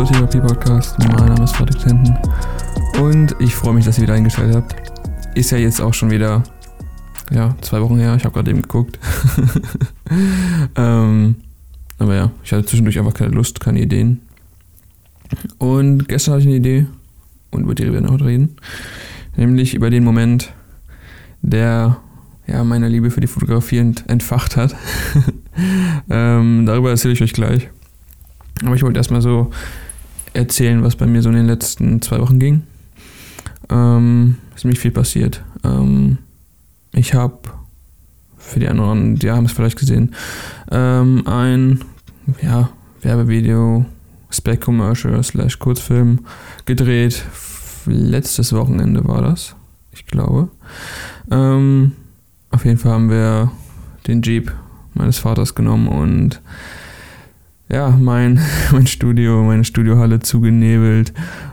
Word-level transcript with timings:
Fototherapie 0.00 0.40
Podcast. 0.40 0.98
Mein 0.98 1.26
Name 1.28 1.44
ist 1.44 1.54
Frederik 1.54 1.82
Tenten 1.82 2.16
und 3.02 3.36
ich 3.38 3.54
freue 3.54 3.74
mich, 3.74 3.84
dass 3.84 3.98
ihr 3.98 4.04
wieder 4.04 4.14
eingeschaltet 4.14 4.56
habt. 4.56 4.74
Ist 5.34 5.50
ja 5.50 5.58
jetzt 5.58 5.78
auch 5.78 5.92
schon 5.92 6.10
wieder 6.10 6.42
ja, 7.30 7.54
zwei 7.60 7.82
Wochen 7.82 7.98
her. 7.98 8.14
Ich 8.16 8.24
habe 8.24 8.32
gerade 8.32 8.50
eben 8.50 8.62
geguckt. 8.62 8.98
ähm, 10.74 11.34
aber 11.98 12.14
ja, 12.14 12.30
ich 12.42 12.50
hatte 12.50 12.64
zwischendurch 12.64 12.98
einfach 12.98 13.12
keine 13.12 13.32
Lust, 13.32 13.60
keine 13.60 13.78
Ideen. 13.82 14.22
Und 15.58 16.08
gestern 16.08 16.32
hatte 16.32 16.44
ich 16.44 16.48
eine 16.48 16.56
Idee 16.56 16.86
und 17.50 17.64
über 17.64 17.74
die 17.74 17.92
werden 17.92 18.06
wir 18.06 18.12
heute 18.14 18.24
reden. 18.24 18.56
Nämlich 19.36 19.74
über 19.74 19.90
den 19.90 20.02
Moment, 20.02 20.50
der 21.42 21.98
ja, 22.46 22.64
meine 22.64 22.88
Liebe 22.88 23.10
für 23.10 23.20
die 23.20 23.26
Fotografie 23.26 23.76
ent 23.76 24.08
entfacht 24.08 24.56
hat. 24.56 24.74
ähm, 26.08 26.64
darüber 26.64 26.88
erzähle 26.88 27.12
ich 27.12 27.22
euch 27.22 27.34
gleich. 27.34 27.68
Aber 28.64 28.74
ich 28.76 28.82
wollte 28.82 28.98
erstmal 28.98 29.20
so 29.20 29.50
erzählen, 30.32 30.82
was 30.82 30.96
bei 30.96 31.06
mir 31.06 31.22
so 31.22 31.28
in 31.28 31.36
den 31.36 31.46
letzten 31.46 32.02
zwei 32.02 32.20
Wochen 32.20 32.38
ging. 32.38 32.62
Ähm, 33.68 34.36
ist 34.54 34.64
nämlich 34.64 34.80
viel 34.80 34.90
passiert. 34.90 35.42
Ähm, 35.64 36.18
ich 36.92 37.14
habe 37.14 37.38
für 38.36 38.60
die 38.60 38.68
anderen, 38.68 39.16
die 39.16 39.30
haben 39.30 39.44
es 39.44 39.52
vielleicht 39.52 39.78
gesehen, 39.78 40.14
ähm, 40.70 41.26
ein 41.26 41.80
ja, 42.42 42.70
Werbevideo, 43.02 43.86
Spec 44.30 44.60
Commercial 44.60 45.22
slash 45.22 45.58
Kurzfilm 45.58 46.20
gedreht. 46.64 47.24
Letztes 47.86 48.52
Wochenende 48.52 49.06
war 49.06 49.22
das, 49.22 49.54
ich 49.92 50.06
glaube. 50.06 50.48
Ähm, 51.30 51.92
auf 52.50 52.64
jeden 52.64 52.78
Fall 52.78 52.92
haben 52.92 53.10
wir 53.10 53.52
den 54.06 54.22
Jeep 54.22 54.52
meines 54.94 55.18
Vaters 55.18 55.54
genommen 55.54 55.88
und 55.88 56.40
ja, 57.70 57.96
mein, 58.00 58.40
mein 58.72 58.86
Studio, 58.86 59.42
meine 59.44 59.64
Studiohalle 59.64 60.20
zugenebelt 60.20 61.12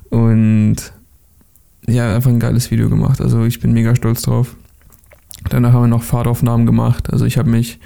und 0.10 0.76
ja, 1.88 2.16
einfach 2.16 2.30
ein 2.30 2.40
geiles 2.40 2.70
Video 2.72 2.90
gemacht. 2.90 3.22
Also 3.22 3.46
ich 3.46 3.60
bin 3.60 3.72
mega 3.74 3.96
stolz 3.96 4.24
drauf. 4.24 4.56
Danach 5.50 5.72
haben 5.74 5.84
wir 5.84 5.88
noch 5.88 6.04
Fahrtaufnahmen 6.04 6.66
gemacht. 6.66 7.14
Also 7.14 7.26
ich 7.26 7.38
habe 7.38 7.50
mich 7.50 7.80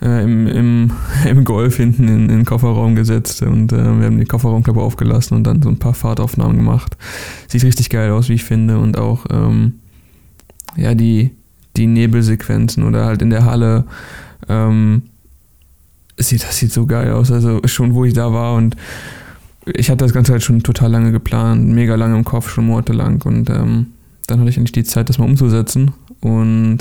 äh, 0.00 0.22
im, 0.22 0.46
im, 0.46 0.90
im 1.28 1.44
Golf 1.44 1.76
hinten 1.76 2.08
in, 2.08 2.20
in, 2.20 2.28
den 2.28 2.44
Kofferraum 2.44 2.94
gesetzt 2.94 3.42
und 3.42 3.72
äh, 3.72 3.76
wir 3.76 4.06
haben 4.06 4.18
die 4.18 4.24
Kofferraumklappe 4.24 4.80
aufgelassen 4.80 5.36
und 5.36 5.44
dann 5.44 5.62
so 5.62 5.68
ein 5.68 5.78
paar 5.78 5.94
Fahrtaufnahmen 5.94 6.56
gemacht. 6.56 6.96
Sieht 7.48 7.64
richtig 7.64 7.90
geil 7.90 8.10
aus, 8.12 8.28
wie 8.28 8.34
ich 8.34 8.44
finde. 8.44 8.78
Und 8.78 8.96
auch 8.96 9.26
ähm, 9.30 9.80
ja, 10.76 10.94
die, 10.94 11.32
die 11.76 11.86
Nebelsequenzen 11.86 12.84
oder 12.84 13.04
halt 13.04 13.20
in 13.20 13.30
der 13.30 13.44
Halle. 13.44 13.84
Ähm, 14.48 15.02
sieht, 16.18 16.42
das 16.42 16.58
sieht 16.58 16.72
so 16.72 16.86
geil 16.86 17.12
aus. 17.12 17.30
Also 17.30 17.60
schon 17.66 17.94
wo 17.94 18.04
ich 18.04 18.14
da 18.14 18.32
war 18.32 18.54
und 18.54 18.76
ich 19.66 19.90
hatte 19.90 20.04
das 20.04 20.12
Ganze 20.12 20.32
halt 20.32 20.42
schon 20.42 20.62
total 20.62 20.90
lange 20.90 21.12
geplant, 21.12 21.66
mega 21.68 21.94
lange 21.94 22.16
im 22.16 22.24
Kopf, 22.24 22.50
schon 22.50 22.66
monatelang. 22.66 23.22
Und 23.22 23.50
ähm, 23.50 23.86
dann 24.26 24.40
hatte 24.40 24.50
ich 24.50 24.56
endlich 24.56 24.72
die 24.72 24.84
Zeit, 24.84 25.08
das 25.08 25.18
mal 25.18 25.26
umzusetzen. 25.26 25.92
Und 26.20 26.78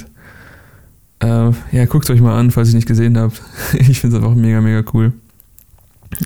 äh, 1.20 1.52
ja, 1.72 1.86
guckt 1.88 2.10
euch 2.10 2.22
mal 2.22 2.38
an, 2.38 2.52
falls 2.52 2.70
ihr 2.70 2.76
nicht 2.76 2.88
gesehen 2.88 3.18
habt. 3.18 3.42
ich 3.74 4.00
finde 4.00 4.18
es 4.18 4.24
einfach 4.24 4.36
mega, 4.36 4.62
mega 4.62 4.84
cool. 4.94 5.14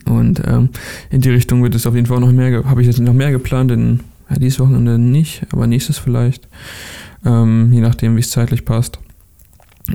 Und 0.05 0.41
ähm, 0.45 0.69
in 1.09 1.21
die 1.21 1.29
Richtung 1.29 1.63
wird 1.63 1.75
es 1.75 1.87
auf 1.87 1.95
jeden 1.95 2.07
Fall 2.07 2.19
noch 2.19 2.31
mehr, 2.31 2.63
habe 2.65 2.81
ich 2.81 2.87
jetzt 2.87 2.99
noch 2.99 3.13
mehr 3.13 3.31
geplant, 3.31 3.71
in 3.71 4.01
ja, 4.29 4.35
dieses 4.37 4.59
Wochenende 4.59 4.99
nicht, 4.99 5.45
aber 5.51 5.67
nächstes 5.67 5.97
vielleicht. 5.97 6.47
Ähm, 7.25 7.73
je 7.73 7.81
nachdem, 7.81 8.15
wie 8.15 8.19
es 8.19 8.29
zeitlich 8.29 8.65
passt. 8.65 8.99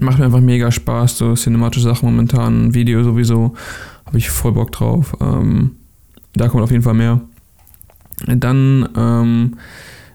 Macht 0.01 0.19
mir 0.19 0.27
einfach 0.27 0.41
mega 0.41 0.71
Spaß, 0.71 1.19
so 1.19 1.35
cinematische 1.35 1.85
Sachen 1.85 2.07
momentan, 2.07 2.75
Video 2.75 3.03
sowieso, 3.03 3.55
habe 4.05 4.19
ich 4.19 4.31
voll 4.31 4.53
Bock 4.53 4.73
drauf. 4.73 5.17
Ähm, 5.21 5.73
da 6.35 6.49
kommt 6.49 6.63
auf 6.63 6.71
jeden 6.71 6.83
Fall 6.83 6.95
mehr. 6.95 7.21
Dann, 8.27 8.89
ähm, 8.97 9.57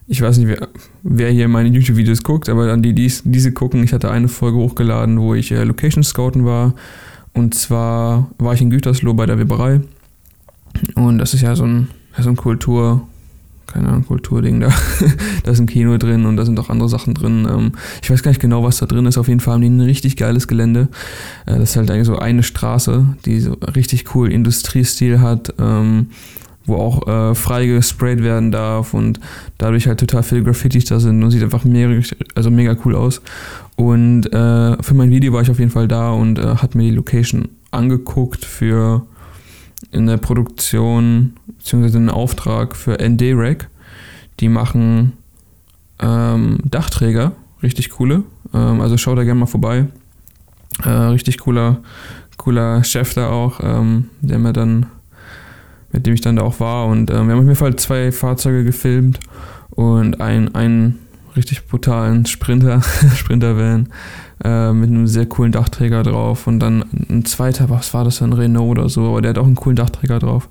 ich 0.08 0.22
weiß 0.22 0.38
nicht, 0.38 0.48
wer, 0.48 0.68
wer 1.04 1.32
hier 1.32 1.48
meine 1.48 1.70
YouTube-Videos 1.70 2.24
guckt, 2.24 2.50
aber 2.50 2.72
an 2.72 2.82
die, 2.82 2.94
die 2.94 3.12
diese 3.24 3.52
gucken, 3.52 3.84
ich 3.84 3.94
hatte 3.94 4.12
eine 4.12 4.28
Folge 4.28 4.58
hochgeladen, 4.58 5.20
wo 5.20 5.34
ich 5.34 5.52
äh, 5.52 5.64
Location 5.64 6.04
Scouten 6.04 6.46
war. 6.46 6.74
Und 7.34 7.54
zwar 7.56 8.30
war 8.38 8.54
ich 8.54 8.62
in 8.62 8.70
Gütersloh 8.70 9.14
bei 9.14 9.26
der 9.26 9.40
Weberei. 9.40 9.82
Und 10.96 11.18
das 11.18 11.34
ist 11.34 11.42
ja 11.42 11.56
so 11.56 11.64
ein, 11.64 11.88
so 12.18 12.30
ein 12.30 12.36
Kultur, 12.36 13.08
keine 13.72 13.90
Ahnung, 13.90 14.06
Kulturding 14.06 14.60
da. 14.60 14.70
da 15.44 15.52
ist 15.52 15.60
ein 15.60 15.68
Kino 15.68 15.98
drin 15.98 16.26
und 16.26 16.38
da 16.38 16.46
sind 16.46 16.60
auch 16.60 16.70
andere 16.70 16.90
Sachen 16.90 17.14
drin. 17.14 17.48
Ähm, 17.50 17.72
ich 18.02 18.10
weiß 18.10 18.24
gar 18.24 18.32
nicht 18.32 18.42
genau, 18.42 18.64
was 18.64 18.78
da 18.78 18.86
drin 18.86 19.06
ist. 19.06 19.18
Auf 19.18 19.28
jeden 19.28 19.40
Fall 19.40 19.56
haben 19.56 19.62
die 19.62 19.70
ein 19.70 19.82
richtig 19.82 20.18
geiles 20.18 20.48
Gelände. 20.48 20.90
Äh, 21.46 21.58
das 21.58 21.72
ist 21.72 21.76
halt 21.78 21.90
eigentlich 21.92 22.08
so 22.08 22.18
eine 22.18 22.44
Straße, 22.44 23.06
die 23.26 23.40
so 23.40 23.54
richtig 23.76 24.16
cool 24.16 24.32
Industriestil 24.32 25.22
hat, 25.22 25.54
ähm, 25.60 26.08
wo 26.66 26.76
auch 26.76 27.08
äh, 27.08 27.36
frei 27.36 27.66
gesprayt 27.66 28.24
werden 28.24 28.52
darf 28.52 28.94
und 28.94 29.20
dadurch 29.58 29.88
halt 29.88 30.00
total 30.00 30.24
viele 30.24 30.44
Graffitis 30.44 30.86
da 30.86 31.00
sind 31.00 31.24
und 31.24 31.32
sieht 31.32 31.44
einfach 31.44 31.64
mega, 31.64 32.02
also 32.36 32.52
mega 32.52 32.76
cool 32.86 32.96
aus. 32.96 33.22
Und 33.76 34.28
äh, 34.28 34.84
für 34.84 34.94
mein 34.94 35.10
Video 35.10 35.34
war 35.34 35.42
ich 35.42 35.50
auf 35.50 35.60
jeden 35.60 35.72
Fall 35.72 35.88
da 35.88 36.12
und 36.12 36.38
äh, 36.38 36.56
hat 36.58 36.76
mir 36.76 36.84
die 36.84 36.96
Location 36.96 37.48
angeguckt 37.72 38.46
für 38.46 39.06
in 39.92 40.08
der 40.08 40.18
Produktion 40.18 41.34
beziehungsweise 41.58 41.98
einen 41.98 42.10
Auftrag 42.10 42.76
für 42.76 42.98
ND-Rack. 43.02 43.70
Die 44.40 44.50
machen 44.50 45.14
ähm, 46.00 46.60
Dachträger, 46.64 47.34
richtig 47.64 47.90
coole. 47.92 48.24
Ähm, 48.54 48.82
also 48.82 48.98
schaut 48.98 49.18
da 49.18 49.24
gerne 49.24 49.40
mal 49.40 49.46
vorbei. 49.46 49.88
Äh, 50.84 50.90
richtig 50.90 51.40
cooler, 51.40 51.82
cooler 52.38 52.84
Chef 52.84 53.14
da 53.14 53.30
auch, 53.30 53.60
ähm, 53.62 54.10
der 54.22 54.40
mir 54.40 54.54
dann, 54.54 54.88
mit 55.92 56.06
dem 56.06 56.14
ich 56.14 56.22
dann 56.22 56.36
da 56.36 56.44
auch 56.44 56.60
war. 56.60 56.88
Und 56.88 57.12
ähm, 57.12 57.28
wir 57.28 57.34
haben 57.34 57.40
auf 57.40 57.46
jeden 57.46 57.56
Fall 57.56 57.76
zwei 57.76 58.12
Fahrzeuge 58.12 58.64
gefilmt 58.64 59.20
und 59.72 60.22
ein, 60.22 60.56
einen 60.56 61.00
richtig 61.36 61.68
brutalen 61.68 62.26
Sprinter, 62.26 62.82
Sprinter-Van 63.16 63.90
äh, 64.44 64.74
mit 64.74 64.90
einem 64.90 65.08
sehr 65.08 65.26
coolen 65.26 65.52
Dachträger 65.52 66.04
drauf 66.04 66.48
und 66.48 66.60
dann 66.60 66.86
ein 67.10 67.26
zweiter, 67.26 67.70
was 67.70 67.94
war 67.94 68.04
das, 68.04 68.22
ein 68.22 68.34
Renault 68.34 68.78
oder 68.78 68.90
so, 68.90 69.10
aber 69.10 69.22
der 69.22 69.30
hat 69.30 69.38
auch 69.38 69.46
einen 69.46 69.56
coolen 69.56 69.76
Dachträger 69.76 70.20
drauf. 70.20 70.50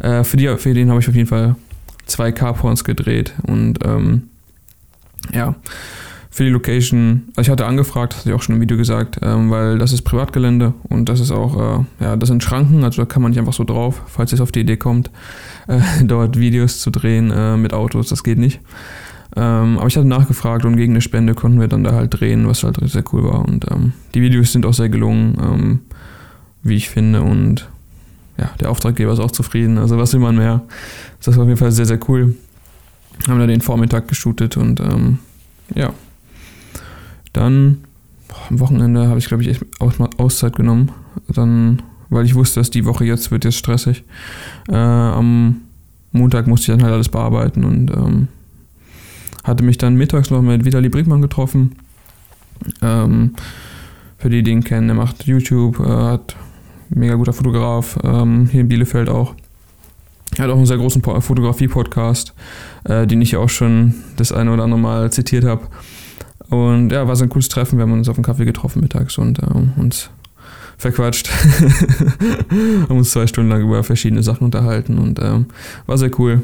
Äh, 0.00 0.24
für, 0.24 0.36
die, 0.36 0.48
für 0.56 0.74
den 0.74 0.90
habe 0.90 1.00
ich 1.00 1.08
auf 1.08 1.14
jeden 1.14 1.28
Fall 1.28 1.56
zwei 2.06 2.32
Carporns 2.32 2.84
gedreht 2.84 3.34
und 3.46 3.78
ähm, 3.84 4.24
ja, 5.32 5.54
für 6.32 6.44
die 6.44 6.50
Location, 6.50 7.24
also 7.36 7.48
ich 7.48 7.50
hatte 7.50 7.66
angefragt, 7.66 8.16
hatte 8.16 8.30
ich 8.30 8.34
auch 8.34 8.40
schon 8.40 8.54
im 8.54 8.60
Video 8.62 8.78
gesagt, 8.78 9.18
ähm, 9.22 9.50
weil 9.50 9.76
das 9.76 9.92
ist 9.92 10.00
Privatgelände 10.02 10.72
und 10.88 11.10
das 11.10 11.20
ist 11.20 11.30
auch, 11.30 11.80
äh, 12.00 12.04
ja, 12.04 12.16
das 12.16 12.30
sind 12.30 12.42
Schranken, 12.42 12.84
also 12.84 13.02
da 13.02 13.06
kann 13.06 13.20
man 13.20 13.32
nicht 13.32 13.38
einfach 13.38 13.52
so 13.52 13.64
drauf, 13.64 14.00
falls 14.06 14.32
es 14.32 14.40
auf 14.40 14.50
die 14.50 14.60
Idee 14.60 14.78
kommt, 14.78 15.10
äh, 15.68 15.80
dort 16.02 16.38
Videos 16.38 16.80
zu 16.80 16.90
drehen 16.90 17.30
äh, 17.30 17.58
mit 17.58 17.74
Autos, 17.74 18.08
das 18.08 18.24
geht 18.24 18.38
nicht. 18.38 18.60
Ähm, 19.34 19.78
aber 19.78 19.86
ich 19.86 19.96
hatte 19.96 20.06
nachgefragt 20.06 20.64
und 20.64 20.76
gegen 20.76 20.92
eine 20.92 21.00
Spende 21.00 21.34
konnten 21.34 21.60
wir 21.60 21.68
dann 21.68 21.84
da 21.84 21.92
halt 21.92 22.20
drehen, 22.20 22.46
was 22.46 22.62
halt 22.64 22.76
sehr 22.82 23.04
cool 23.12 23.24
war. 23.24 23.46
Und 23.46 23.70
ähm, 23.70 23.92
die 24.14 24.20
Videos 24.20 24.52
sind 24.52 24.66
auch 24.66 24.74
sehr 24.74 24.88
gelungen, 24.88 25.38
ähm, 25.40 25.80
wie 26.62 26.76
ich 26.76 26.90
finde. 26.90 27.22
Und 27.22 27.68
ja, 28.36 28.50
der 28.60 28.70
Auftraggeber 28.70 29.12
ist 29.12 29.20
auch 29.20 29.30
zufrieden. 29.30 29.78
Also 29.78 29.98
was 29.98 30.12
will 30.12 30.20
man 30.20 30.36
mehr? 30.36 30.62
Das 31.24 31.36
war 31.36 31.44
auf 31.44 31.48
jeden 31.48 31.58
Fall 31.58 31.72
sehr, 31.72 31.86
sehr 31.86 32.00
cool. 32.08 32.34
Haben 33.26 33.38
da 33.38 33.46
den 33.46 33.60
Vormittag 33.60 34.08
geshootet 34.08 34.56
und 34.56 34.80
ähm, 34.80 35.18
ja. 35.74 35.92
Dann 37.32 37.84
boah, 38.28 38.36
am 38.50 38.60
Wochenende 38.60 39.08
habe 39.08 39.18
ich, 39.18 39.26
glaube 39.26 39.42
ich, 39.42 39.48
echt 39.48 39.64
Auszeit 39.80 40.56
genommen. 40.56 40.90
Dann, 41.28 41.82
weil 42.10 42.26
ich 42.26 42.34
wusste, 42.34 42.60
dass 42.60 42.70
die 42.70 42.84
Woche 42.84 43.04
jetzt 43.04 43.30
wird 43.30 43.44
jetzt 43.44 43.56
stressig. 43.56 44.04
Äh, 44.68 44.74
am 44.74 45.62
Montag 46.10 46.46
musste 46.46 46.72
ich 46.72 46.76
dann 46.76 46.84
halt 46.84 46.94
alles 46.94 47.08
bearbeiten 47.08 47.64
und 47.64 47.90
ähm, 47.90 48.28
hatte 49.44 49.62
mich 49.62 49.78
dann 49.78 49.96
mittags 49.96 50.30
noch 50.30 50.42
mit 50.42 50.64
Vitali 50.64 50.88
Brinkmann 50.88 51.22
getroffen. 51.22 51.76
Ähm, 52.80 53.34
für 54.18 54.30
die, 54.30 54.42
die 54.42 54.52
ihn 54.52 54.64
kennen, 54.64 54.88
er 54.88 54.94
macht 54.94 55.24
YouTube, 55.24 55.80
äh, 55.80 55.88
hat 55.88 56.36
mega 56.90 57.14
guter 57.14 57.32
Fotograf, 57.32 57.98
ähm, 58.04 58.48
hier 58.50 58.60
in 58.60 58.68
Bielefeld 58.68 59.08
auch. 59.08 59.34
Er 60.36 60.44
hat 60.44 60.50
auch 60.50 60.56
einen 60.56 60.66
sehr 60.66 60.78
großen 60.78 61.02
Fotografie-Podcast, 61.02 62.32
äh, 62.84 63.06
den 63.06 63.20
ich 63.20 63.36
auch 63.36 63.50
schon 63.50 63.94
das 64.16 64.32
eine 64.32 64.52
oder 64.52 64.64
andere 64.64 64.80
Mal 64.80 65.12
zitiert 65.12 65.44
habe. 65.44 65.62
Und 66.48 66.90
ja, 66.90 67.06
war 67.06 67.16
so 67.16 67.24
ein 67.24 67.28
cooles 67.28 67.48
Treffen. 67.48 67.78
Wir 67.78 67.82
haben 67.82 67.92
uns 67.92 68.08
auf 68.08 68.16
einen 68.16 68.24
Kaffee 68.24 68.44
getroffen 68.44 68.80
mittags 68.80 69.18
und 69.18 69.38
äh, 69.40 69.80
uns 69.80 70.10
verquatscht. 70.78 71.30
haben 72.88 72.96
uns 72.98 73.10
zwei 73.10 73.26
Stunden 73.26 73.50
lang 73.50 73.62
über 73.62 73.82
verschiedene 73.84 74.22
Sachen 74.22 74.44
unterhalten 74.44 74.98
und 74.98 75.18
ähm, 75.20 75.46
war 75.86 75.98
sehr 75.98 76.10
cool. 76.18 76.42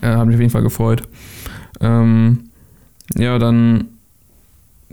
Äh, 0.00 0.08
hat 0.08 0.26
mich 0.26 0.34
auf 0.34 0.40
jeden 0.40 0.52
Fall 0.52 0.62
gefreut. 0.62 1.02
Ähm, 1.80 2.50
ja, 3.16 3.38
dann 3.38 3.88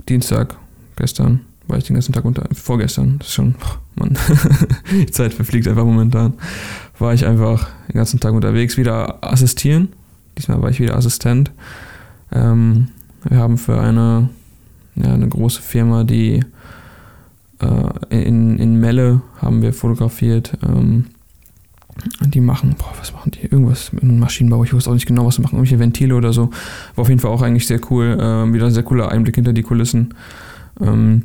Dienstag, 0.07 0.55
gestern, 0.95 1.41
war 1.67 1.77
ich 1.77 1.83
den 1.83 1.93
ganzen 1.93 2.13
Tag 2.13 2.25
unter, 2.25 2.47
vorgestern, 2.53 3.19
das 3.19 3.27
ist 3.27 3.33
schon, 3.33 3.55
oh 3.63 3.77
Mann, 3.95 4.17
die 4.91 5.11
Zeit 5.11 5.33
verfliegt 5.33 5.67
einfach 5.67 5.85
momentan, 5.85 6.33
war 6.97 7.13
ich 7.13 7.25
einfach 7.25 7.69
den 7.87 7.95
ganzen 7.95 8.19
Tag 8.19 8.33
unterwegs, 8.33 8.77
wieder 8.77 9.23
assistieren. 9.23 9.89
Diesmal 10.37 10.61
war 10.61 10.69
ich 10.69 10.79
wieder 10.79 10.95
Assistent. 10.95 11.51
Ähm, 12.31 12.89
wir 13.23 13.37
haben 13.37 13.57
für 13.57 13.79
eine, 13.79 14.29
ja, 14.95 15.13
eine 15.13 15.27
große 15.27 15.61
Firma, 15.61 16.03
die 16.03 16.43
äh, 17.61 18.23
in, 18.23 18.57
in 18.57 18.79
Melle 18.79 19.21
haben 19.41 19.61
wir 19.61 19.73
fotografiert. 19.73 20.57
Ähm, 20.65 21.07
Die 22.25 22.41
machen, 22.41 22.75
boah, 22.77 22.93
was 22.97 23.13
machen 23.13 23.31
die? 23.31 23.45
Irgendwas 23.45 23.91
mit 23.91 24.03
einem 24.03 24.19
Maschinenbau. 24.19 24.63
Ich 24.63 24.73
wusste 24.73 24.89
auch 24.89 24.93
nicht 24.93 25.05
genau, 25.05 25.25
was 25.25 25.35
sie 25.35 25.41
machen. 25.41 25.55
Irgendwelche 25.55 25.79
Ventile 25.79 26.15
oder 26.15 26.33
so. 26.33 26.49
War 26.95 27.01
auf 27.01 27.09
jeden 27.09 27.19
Fall 27.19 27.31
auch 27.31 27.41
eigentlich 27.41 27.67
sehr 27.67 27.79
cool. 27.89 28.17
Ähm, 28.19 28.53
wieder 28.53 28.65
ein 28.65 28.71
sehr 28.71 28.83
cooler 28.83 29.11
Einblick 29.11 29.35
hinter 29.35 29.53
die 29.53 29.63
Kulissen. 29.63 30.13
Ähm, 30.79 31.23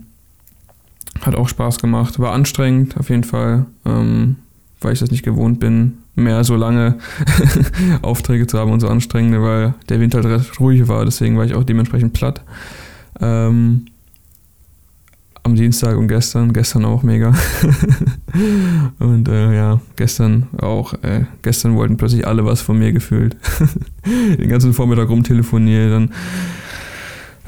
hat 1.20 1.34
auch 1.34 1.48
Spaß 1.48 1.78
gemacht. 1.78 2.18
War 2.18 2.32
anstrengend, 2.32 2.96
auf 2.96 3.10
jeden 3.10 3.24
Fall. 3.24 3.66
Ähm, 3.84 4.36
weil 4.80 4.92
ich 4.92 5.00
das 5.00 5.10
nicht 5.10 5.22
gewohnt 5.22 5.60
bin, 5.60 5.98
mehr 6.14 6.44
so 6.44 6.56
lange 6.56 6.98
Aufträge 8.02 8.46
zu 8.46 8.58
haben 8.58 8.70
und 8.70 8.80
so 8.80 8.88
anstrengende, 8.88 9.42
weil 9.42 9.74
der 9.88 10.00
Wind 10.00 10.14
halt 10.14 10.26
recht 10.26 10.60
ruhig 10.60 10.86
war. 10.88 11.04
Deswegen 11.04 11.36
war 11.36 11.44
ich 11.44 11.54
auch 11.54 11.64
dementsprechend 11.64 12.12
platt. 12.12 12.42
Ähm, 13.20 13.86
am 15.44 15.54
Dienstag 15.54 15.96
und 15.96 16.08
gestern, 16.08 16.52
gestern 16.52 16.84
auch 16.86 17.02
mega. 17.02 17.34
und 18.98 19.28
äh, 19.28 19.54
ja, 19.54 19.80
gestern 19.96 20.48
auch, 20.58 20.94
äh, 21.02 21.26
gestern 21.42 21.76
wollten 21.76 21.96
plötzlich 21.98 22.26
alle 22.26 22.44
was 22.44 22.62
von 22.62 22.78
mir 22.78 22.92
gefühlt. 22.92 23.36
Den 24.06 24.48
ganzen 24.48 24.72
Vormittag 24.72 25.10
rumtelefoniert, 25.10 25.92
dann 25.92 26.10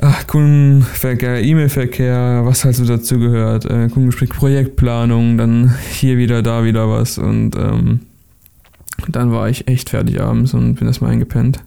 ach, 0.01 0.27
Kundenverkehr, 0.27 1.43
E-Mail-Verkehr, 1.43 2.43
was 2.45 2.65
halt 2.65 2.77
so 2.77 2.85
dazu 2.85 3.19
gehört, 3.19 3.65
äh, 3.65 3.89
Kundengespräch, 3.89 4.29
Projektplanung, 4.29 5.39
dann 5.39 5.75
hier 5.93 6.19
wieder, 6.19 6.43
da 6.43 6.65
wieder 6.65 6.91
was 6.91 7.17
und 7.17 7.57
ähm, 7.57 8.01
dann 9.09 9.33
war 9.33 9.49
ich 9.49 9.69
echt 9.69 9.91
fertig 9.91 10.21
abends 10.21 10.53
und 10.53 10.75
bin 10.75 10.87
erstmal 10.87 11.13
eingepennt. 11.13 11.63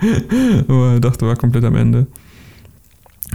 Aber 0.68 1.00
dachte, 1.00 1.26
war 1.26 1.36
komplett 1.36 1.64
am 1.64 1.76
Ende. 1.76 2.06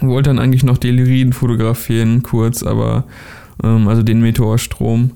Wollte 0.01 0.29
dann 0.29 0.39
eigentlich 0.39 0.63
noch 0.63 0.77
die 0.77 0.91
Lyriden 0.91 1.33
fotografieren, 1.33 2.23
kurz, 2.23 2.63
aber 2.63 3.05
ähm, 3.63 3.87
also 3.87 4.03
den 4.03 4.21
Meteorstrom. 4.21 5.11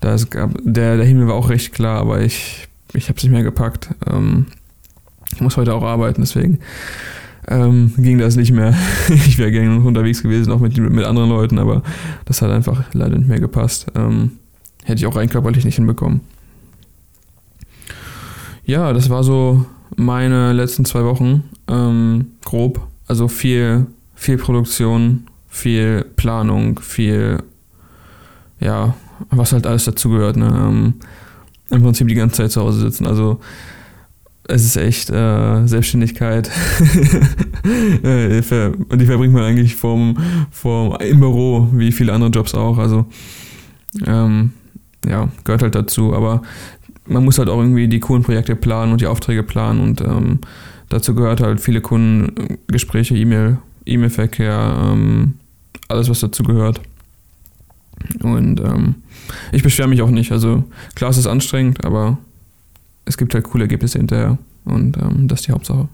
Da 0.00 0.16
gab, 0.28 0.50
der, 0.62 0.96
der 0.96 1.06
Himmel 1.06 1.28
war 1.28 1.34
auch 1.34 1.48
recht 1.48 1.72
klar, 1.72 2.00
aber 2.00 2.20
ich, 2.20 2.68
ich 2.92 3.08
habe 3.08 3.16
es 3.16 3.22
nicht 3.22 3.32
mehr 3.32 3.42
gepackt. 3.42 3.90
Ähm, 4.10 4.46
ich 5.34 5.40
muss 5.40 5.56
heute 5.56 5.74
auch 5.74 5.82
arbeiten, 5.82 6.22
deswegen 6.22 6.58
ähm, 7.48 7.92
ging 7.96 8.18
das 8.18 8.36
nicht 8.36 8.52
mehr. 8.52 8.74
ich 9.08 9.38
wäre 9.38 9.50
gerne 9.50 9.80
unterwegs 9.80 10.22
gewesen, 10.22 10.52
auch 10.52 10.60
mit, 10.60 10.76
mit 10.76 11.04
anderen 11.04 11.30
Leuten, 11.30 11.58
aber 11.58 11.82
das 12.24 12.42
hat 12.42 12.50
einfach 12.50 12.84
leider 12.92 13.16
nicht 13.16 13.28
mehr 13.28 13.40
gepasst. 13.40 13.86
Ähm, 13.94 14.32
hätte 14.84 15.00
ich 15.00 15.06
auch 15.06 15.16
rein 15.16 15.28
körperlich 15.28 15.64
nicht 15.64 15.76
hinbekommen. 15.76 16.20
Ja, 18.64 18.92
das 18.92 19.10
war 19.10 19.22
so 19.22 19.64
meine 19.94 20.52
letzten 20.52 20.84
zwei 20.84 21.04
Wochen. 21.04 21.44
Ähm, 21.68 22.32
grob. 22.44 22.80
Also 23.06 23.28
viel, 23.28 23.86
viel 24.16 24.38
Produktion, 24.38 25.28
viel 25.48 26.04
Planung, 26.16 26.80
viel, 26.80 27.38
ja, 28.58 28.94
was 29.30 29.52
halt 29.52 29.66
alles 29.66 29.84
dazugehört. 29.84 30.36
Ne? 30.36 30.46
Ähm, 30.46 30.94
Im 31.70 31.82
Prinzip 31.82 32.08
die 32.08 32.14
ganze 32.14 32.36
Zeit 32.38 32.50
zu 32.52 32.62
Hause 32.62 32.80
sitzen. 32.80 33.06
Also 33.06 33.40
es 34.48 34.64
ist 34.64 34.76
echt 34.76 35.10
äh, 35.10 35.66
Selbstständigkeit. 35.66 36.50
Äh, 38.04 38.40
und 38.88 39.00
die 39.00 39.06
verbringt 39.06 39.34
man 39.34 39.42
eigentlich 39.42 39.74
vom, 39.74 40.16
vom, 40.52 40.96
im 41.00 41.18
Büro, 41.18 41.66
wie 41.72 41.90
viele 41.90 42.12
andere 42.12 42.30
Jobs 42.30 42.54
auch. 42.54 42.78
Also 42.78 43.06
ähm, 44.06 44.52
ja, 45.04 45.28
gehört 45.42 45.62
halt 45.62 45.74
dazu. 45.74 46.14
Aber 46.14 46.42
man 47.06 47.24
muss 47.24 47.38
halt 47.38 47.48
auch 47.48 47.58
irgendwie 47.58 47.88
die 47.88 47.98
Kundenprojekte 47.98 48.54
planen 48.54 48.92
und 48.92 49.00
die 49.00 49.08
Aufträge 49.08 49.42
planen 49.42 49.80
und 49.80 50.00
ähm, 50.00 50.38
dazu 50.88 51.16
gehört 51.16 51.40
halt 51.40 51.60
viele 51.60 51.80
Kundengespräche, 51.80 53.16
E-Mail, 53.16 53.58
E-Mail-Verkehr, 53.86 54.92
ähm, 54.92 55.34
alles 55.88 56.10
was 56.10 56.20
dazu 56.20 56.42
gehört. 56.42 56.80
Und 58.20 58.60
ähm, 58.60 58.96
ich 59.52 59.62
beschwere 59.62 59.88
mich 59.88 60.02
auch 60.02 60.10
nicht. 60.10 60.32
Also 60.32 60.64
klar, 60.94 61.10
es 61.10 61.16
ist 61.16 61.26
anstrengend, 61.26 61.84
aber 61.84 62.18
es 63.04 63.16
gibt 63.16 63.34
halt 63.34 63.44
coole 63.44 63.64
Ergebnisse 63.64 63.98
hinterher. 63.98 64.38
Und 64.64 64.96
ähm, 64.96 65.28
das 65.28 65.40
ist 65.40 65.48
die 65.48 65.52
Hauptsache. 65.52 65.88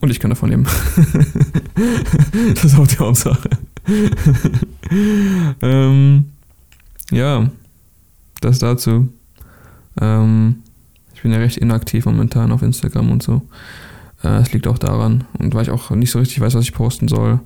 Und 0.00 0.10
ich 0.10 0.20
kann 0.20 0.30
davon 0.30 0.50
leben. 0.50 0.64
das 2.54 2.64
ist 2.64 2.78
auch 2.78 2.86
die 2.86 2.98
Hauptsache. 2.98 3.50
ähm, 5.62 6.26
ja, 7.10 7.50
das 8.40 8.58
dazu. 8.58 9.08
Ähm, 10.00 10.56
ich 11.14 11.22
bin 11.22 11.32
ja 11.32 11.38
recht 11.38 11.56
inaktiv 11.56 12.06
momentan 12.06 12.52
auf 12.52 12.62
Instagram 12.62 13.10
und 13.10 13.22
so. 13.22 13.42
Äh, 14.22 14.40
es 14.40 14.52
liegt 14.52 14.66
auch 14.66 14.78
daran. 14.78 15.24
Und 15.38 15.54
weil 15.54 15.62
ich 15.62 15.70
auch 15.70 15.90
nicht 15.90 16.10
so 16.10 16.18
richtig 16.18 16.40
weiß, 16.40 16.54
was 16.54 16.64
ich 16.64 16.74
posten 16.74 17.08
soll. 17.08 17.40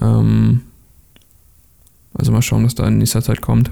Ähm, 0.00 0.62
also 2.14 2.32
mal 2.32 2.42
schauen, 2.42 2.64
was 2.64 2.74
da 2.74 2.86
in 2.86 2.98
nächster 2.98 3.22
Zeit 3.22 3.40
kommt. 3.40 3.70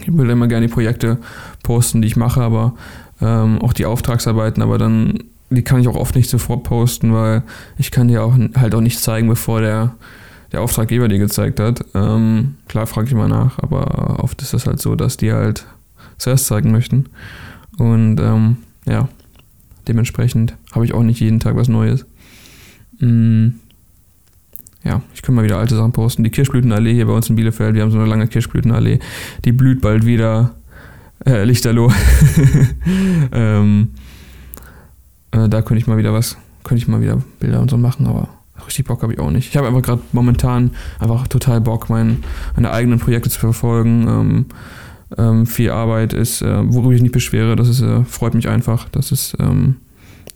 Ich 0.00 0.16
will 0.16 0.30
immer 0.30 0.48
gerne 0.48 0.66
die 0.66 0.72
Projekte 0.72 1.18
posten, 1.62 2.02
die 2.02 2.08
ich 2.08 2.16
mache, 2.16 2.40
aber 2.42 2.74
ähm, 3.20 3.60
auch 3.60 3.72
die 3.72 3.86
Auftragsarbeiten, 3.86 4.62
aber 4.62 4.78
dann, 4.78 5.24
die 5.50 5.62
kann 5.62 5.80
ich 5.80 5.88
auch 5.88 5.96
oft 5.96 6.16
nicht 6.16 6.28
sofort 6.28 6.64
posten, 6.64 7.12
weil 7.12 7.42
ich 7.78 7.90
kann 7.90 8.08
dir 8.08 8.24
auch 8.24 8.36
halt 8.56 8.74
auch 8.74 8.80
nicht 8.80 8.98
zeigen, 8.98 9.28
bevor 9.28 9.60
der, 9.60 9.94
der 10.52 10.62
Auftraggeber 10.62 11.08
die 11.08 11.18
gezeigt 11.18 11.60
hat. 11.60 11.84
Ähm, 11.94 12.56
klar 12.66 12.86
frage 12.86 13.08
ich 13.08 13.14
mal 13.14 13.28
nach, 13.28 13.58
aber 13.60 14.22
oft 14.22 14.42
ist 14.42 14.52
das 14.52 14.66
halt 14.66 14.80
so, 14.80 14.96
dass 14.96 15.16
die 15.16 15.32
halt 15.32 15.64
zuerst 16.18 16.46
zeigen 16.46 16.72
möchten. 16.72 17.06
Und 17.78 18.20
ähm, 18.20 18.56
ja, 18.86 19.08
dementsprechend 19.88 20.56
habe 20.72 20.84
ich 20.84 20.94
auch 20.94 21.02
nicht 21.02 21.20
jeden 21.20 21.40
Tag 21.40 21.56
was 21.56 21.68
Neues. 21.68 22.06
Mm, 22.98 23.48
ja, 24.84 25.02
ich 25.14 25.22
kann 25.22 25.34
mal 25.34 25.44
wieder 25.44 25.58
alte 25.58 25.76
Sachen 25.76 25.92
posten. 25.92 26.24
Die 26.24 26.30
Kirschblütenallee 26.30 26.92
hier 26.92 27.06
bei 27.06 27.12
uns 27.12 27.28
in 27.28 27.36
Bielefeld, 27.36 27.74
wir 27.74 27.82
haben 27.82 27.90
so 27.90 27.98
eine 27.98 28.08
lange 28.08 28.26
Kirschblütenallee, 28.26 28.98
die 29.44 29.52
blüht 29.52 29.80
bald 29.80 30.04
wieder 30.04 30.54
äh, 31.26 31.44
Lichterloh. 31.44 31.90
ähm, 33.32 33.90
äh, 35.30 35.48
da 35.48 35.62
könnte 35.62 35.80
ich 35.80 35.86
mal 35.86 35.96
wieder 35.96 36.12
was, 36.12 36.36
könnte 36.64 36.82
ich 36.82 36.88
mal 36.88 37.00
wieder 37.00 37.22
Bilder 37.40 37.60
und 37.60 37.70
so 37.70 37.78
machen, 37.78 38.06
aber 38.06 38.28
richtig 38.66 38.86
Bock 38.86 39.02
habe 39.02 39.12
ich 39.12 39.18
auch 39.18 39.30
nicht. 39.30 39.48
Ich 39.48 39.56
habe 39.56 39.66
einfach 39.66 39.82
gerade 39.82 40.02
momentan 40.12 40.70
einfach 40.98 41.28
total 41.28 41.60
Bock, 41.60 41.88
mein, 41.88 42.22
meine 42.54 42.70
eigenen 42.70 42.98
Projekte 42.98 43.30
zu 43.30 43.40
verfolgen. 43.40 44.06
Ähm, 44.06 44.46
ähm, 45.18 45.46
viel 45.46 45.70
Arbeit 45.70 46.12
ist, 46.12 46.42
äh, 46.42 46.72
worüber 46.72 46.94
ich 46.94 47.02
nicht 47.02 47.12
beschwere. 47.12 47.56
Das 47.56 47.68
ist, 47.68 47.80
äh, 47.80 48.04
freut 48.04 48.34
mich 48.34 48.48
einfach, 48.48 48.88
dass 48.88 49.12
es 49.12 49.36
ähm, 49.38 49.76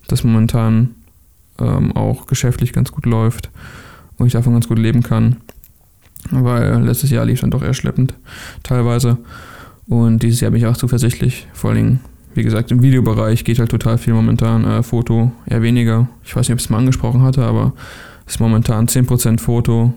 das 0.07 0.23
momentan 0.23 0.95
ähm, 1.59 1.95
auch 1.95 2.25
geschäftlich 2.27 2.73
ganz 2.73 2.91
gut 2.91 3.05
läuft 3.05 3.49
und 4.17 4.27
ich 4.27 4.33
davon 4.33 4.53
ganz 4.53 4.67
gut 4.67 4.79
leben 4.79 5.03
kann. 5.03 5.37
Weil 6.31 6.83
letztes 6.83 7.09
Jahr 7.09 7.25
lief 7.25 7.41
dann 7.41 7.51
doch 7.51 7.63
eher 7.63 7.73
schleppend 7.73 8.13
teilweise. 8.63 9.17
Und 9.87 10.21
dieses 10.21 10.41
Jahr 10.41 10.51
bin 10.51 10.59
ich 10.59 10.67
auch 10.67 10.77
zuversichtlich. 10.77 11.47
Vor 11.53 11.71
allem, 11.71 11.99
wie 12.35 12.43
gesagt, 12.43 12.71
im 12.71 12.81
Videobereich 12.81 13.43
geht 13.43 13.59
halt 13.59 13.71
total 13.71 13.97
viel 13.97 14.13
momentan. 14.13 14.63
Äh, 14.65 14.83
Foto 14.83 15.31
eher 15.47 15.61
weniger. 15.61 16.09
Ich 16.23 16.35
weiß 16.35 16.47
nicht, 16.47 16.53
ob 16.53 16.59
ich 16.59 16.65
es 16.65 16.69
mal 16.69 16.77
angesprochen 16.77 17.23
hatte, 17.23 17.43
aber 17.43 17.73
es 18.25 18.35
ist 18.35 18.39
momentan 18.39 18.87
10% 18.87 19.39
Foto 19.39 19.93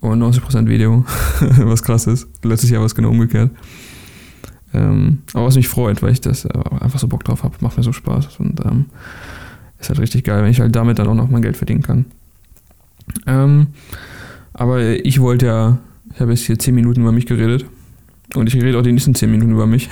und 0.00 0.22
90% 0.22 0.66
Video. 0.66 1.04
was 1.40 1.82
krass 1.82 2.06
ist. 2.06 2.28
Letztes 2.42 2.70
Jahr 2.70 2.80
war 2.80 2.86
es 2.86 2.94
genau 2.94 3.10
umgekehrt. 3.10 3.50
Ähm, 4.72 5.18
aber 5.34 5.46
was 5.46 5.56
mich 5.56 5.68
freut, 5.68 6.02
weil 6.02 6.12
ich 6.12 6.20
das 6.20 6.44
äh, 6.44 6.50
einfach 6.80 6.98
so 6.98 7.08
Bock 7.08 7.24
drauf 7.24 7.42
habe, 7.42 7.56
macht 7.60 7.76
mir 7.76 7.82
so 7.82 7.92
Spaß. 7.92 8.38
Und 8.38 8.64
ähm, 8.64 8.86
ist 9.80 9.88
halt 9.88 10.00
richtig 10.00 10.24
geil, 10.24 10.42
wenn 10.42 10.50
ich 10.50 10.60
halt 10.60 10.74
damit 10.76 10.98
dann 10.98 11.08
auch 11.08 11.14
noch 11.14 11.28
mein 11.28 11.42
Geld 11.42 11.56
verdienen 11.56 11.82
kann. 11.82 12.04
Ähm, 13.26 13.68
aber 14.52 15.04
ich 15.04 15.20
wollte 15.20 15.46
ja, 15.46 15.78
ich 16.14 16.20
habe 16.20 16.32
jetzt 16.32 16.44
hier 16.44 16.58
10 16.58 16.74
Minuten 16.74 17.00
über 17.00 17.12
mich 17.12 17.26
geredet. 17.26 17.64
Und 18.34 18.46
ich 18.46 18.54
rede 18.54 18.78
auch 18.78 18.82
die 18.82 18.92
nächsten 18.92 19.14
10 19.14 19.30
Minuten 19.30 19.52
über 19.52 19.66
mich. 19.66 19.88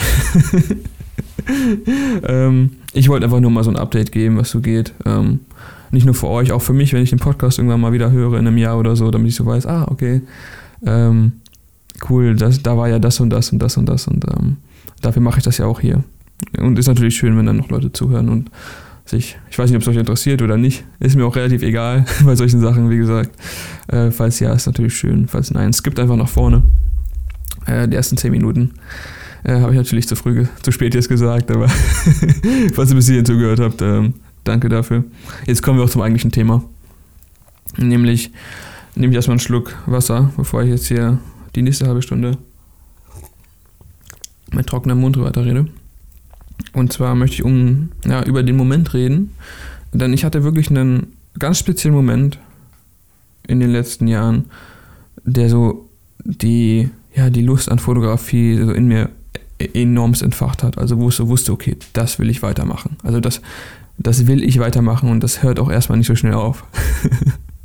ähm, 2.23 2.71
ich 2.93 3.09
wollte 3.09 3.25
einfach 3.25 3.41
nur 3.41 3.51
mal 3.51 3.65
so 3.65 3.71
ein 3.71 3.77
Update 3.77 4.13
geben, 4.13 4.37
was 4.37 4.51
so 4.51 4.61
geht. 4.61 4.93
Ähm, 5.05 5.41
nicht 5.91 6.05
nur 6.05 6.15
für 6.15 6.29
euch, 6.29 6.53
auch 6.53 6.63
für 6.63 6.73
mich, 6.73 6.93
wenn 6.93 7.03
ich 7.03 7.11
den 7.11 7.19
Podcast 7.19 7.59
irgendwann 7.59 7.81
mal 7.81 7.93
wieder 7.93 8.11
höre 8.11 8.39
in 8.39 8.47
einem 8.47 8.59
Jahr 8.59 8.79
oder 8.79 8.95
so, 8.95 9.11
damit 9.11 9.29
ich 9.29 9.35
so 9.35 9.47
weiß, 9.47 9.67
ah, 9.67 9.87
okay, 9.89 10.23
ähm, 10.85 11.33
cool, 12.09 12.37
das, 12.37 12.63
da 12.63 12.77
war 12.77 12.89
ja 12.89 12.99
das 12.99 13.21
und 13.21 13.31
das 13.31 13.51
und 13.53 13.59
das 13.59 13.77
und 13.77 13.89
das 13.89 14.07
und 14.07 14.25
ähm, 14.27 14.59
dafür 15.03 15.23
mache 15.23 15.39
ich 15.39 15.45
das 15.45 15.59
ja 15.59 15.67
auch 15.67 15.81
hier. 15.81 16.05
Und 16.59 16.79
ist 16.79 16.87
natürlich 16.87 17.17
schön, 17.17 17.37
wenn 17.37 17.47
dann 17.47 17.57
noch 17.57 17.69
Leute 17.69 17.93
zuhören 17.93 18.29
und 18.29 18.51
sich, 19.05 19.39
ich 19.51 19.59
weiß 19.59 19.71
nicht, 19.71 19.77
ob 19.77 19.83
es 19.83 19.89
euch 19.89 19.97
interessiert 19.97 20.43
oder 20.43 20.57
nicht, 20.57 20.85
ist 21.01 21.17
mir 21.17 21.25
auch 21.25 21.37
relativ 21.37 21.63
egal 21.63 22.05
bei 22.25 22.37
solchen 22.37 22.61
Sachen, 22.61 22.91
wie 22.91 22.99
gesagt. 22.99 23.31
Äh, 23.89 24.11
falls 24.11 24.39
ja, 24.41 24.53
ist 24.53 24.67
natürlich 24.67 24.97
schön, 24.97 25.29
falls 25.29 25.51
nein, 25.51 25.71
es 25.71 25.83
gibt 25.83 25.99
einfach 25.99 26.17
nach 26.17 26.29
vorne 26.29 26.63
äh, 27.67 27.89
die 27.89 27.97
ersten 27.97 28.17
10 28.17 28.31
Minuten. 28.31 28.73
Äh, 29.45 29.61
Habe 29.61 29.73
ich 29.73 29.79
natürlich 29.79 30.09
zu 30.09 30.17
früh, 30.17 30.47
zu 30.63 30.73
spät 30.73 30.95
jetzt 30.95 31.09
gesagt, 31.09 31.51
aber 31.51 31.69
falls 32.75 32.91
ihr 32.91 32.97
bis 32.97 33.07
hierhin 33.07 33.25
zugehört 33.25 33.61
habt, 33.61 33.81
ähm, 33.83 34.15
danke 34.45 34.69
dafür. 34.69 35.05
Jetzt 35.47 35.63
kommen 35.63 35.79
wir 35.79 35.85
auch 35.85 35.91
zum 35.91 36.03
eigentlichen 36.03 36.33
Thema. 36.33 36.65
Nämlich 37.77 38.31
nehme 38.95 39.13
ich 39.13 39.17
erstmal 39.17 39.35
einen 39.35 39.41
Schluck 39.41 39.75
Wasser, 39.87 40.33
bevor 40.37 40.63
ich 40.63 40.71
jetzt 40.71 40.89
hier 40.89 41.19
die 41.55 41.63
nächste 41.63 41.87
halbe 41.87 42.03
Stunde 42.03 42.37
mit 44.53 44.67
trockenem 44.67 45.01
Mund 45.01 45.19
weiterrede. 45.19 45.67
Und 46.73 46.93
zwar 46.93 47.15
möchte 47.15 47.37
ich 47.37 47.45
um, 47.45 47.91
ja, 48.05 48.23
über 48.25 48.43
den 48.43 48.57
Moment 48.57 48.95
reden, 48.95 49.33
denn 49.93 50.13
ich 50.13 50.25
hatte 50.25 50.45
wirklich 50.45 50.71
einen 50.71 51.15
ganz 51.39 51.59
speziellen 51.59 51.95
Moment 51.95 52.39
in 53.47 53.61
den 53.61 53.71
letzten 53.71 54.09
Jahren, 54.09 54.47
der 55.25 55.49
so 55.49 55.89
die 56.25 56.91
ja, 57.19 57.31
die 57.31 57.43
Lust 57.43 57.71
an 57.71 57.79
Fotografie 57.79 58.57
so 58.57 58.73
in 58.73 58.87
mir 58.87 59.11
enormst 59.59 60.23
entfacht 60.23 60.63
hat. 60.63 60.79
Also 60.79 60.99
wo 60.99 61.09
ich 61.09 61.17
so 61.17 61.29
wusste, 61.29 61.53
okay, 61.53 61.77
das 61.93 62.19
will 62.19 62.31
ich 62.31 62.43
weitermachen. 62.43 62.97
Also 63.03 63.19
das, 63.19 63.41
das 63.99 64.27
will 64.27 64.45
ich 64.45 64.61
weitermachen 64.61 65.11
und 65.11 65.23
das 65.23 65.43
hört 65.43 65.59
auch 65.59 65.71
erstmal 65.71 65.99
nicht 65.99 66.07
so 66.07 66.15
schnell 66.15 66.35
auf. 66.35 66.65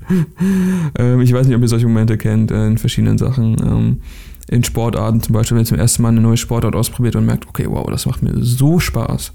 ähm, 0.98 1.22
ich 1.22 1.32
weiß 1.32 1.46
nicht, 1.46 1.56
ob 1.56 1.62
ihr 1.62 1.68
solche 1.68 1.88
Momente 1.88 2.18
kennt 2.18 2.50
äh, 2.52 2.66
in 2.66 2.80
verschiedenen 2.80 3.20
Sachen. 3.20 4.02
In 4.50 4.63
Sportarten 4.63 5.21
zum 5.21 5.33
Beispiel, 5.33 5.55
wenn 5.55 5.63
ihr 5.63 5.67
zum 5.67 5.79
ersten 5.79 6.01
Mal 6.01 6.09
eine 6.09 6.21
neue 6.21 6.38
Sportart 6.38 6.75
ausprobiert 6.75 7.15
und 7.15 7.25
merkt, 7.25 7.47
okay, 7.47 7.65
wow, 7.67 7.89
das 7.89 8.05
macht 8.05 8.21
mir 8.21 8.33
so 8.43 8.79
Spaß. 8.79 9.33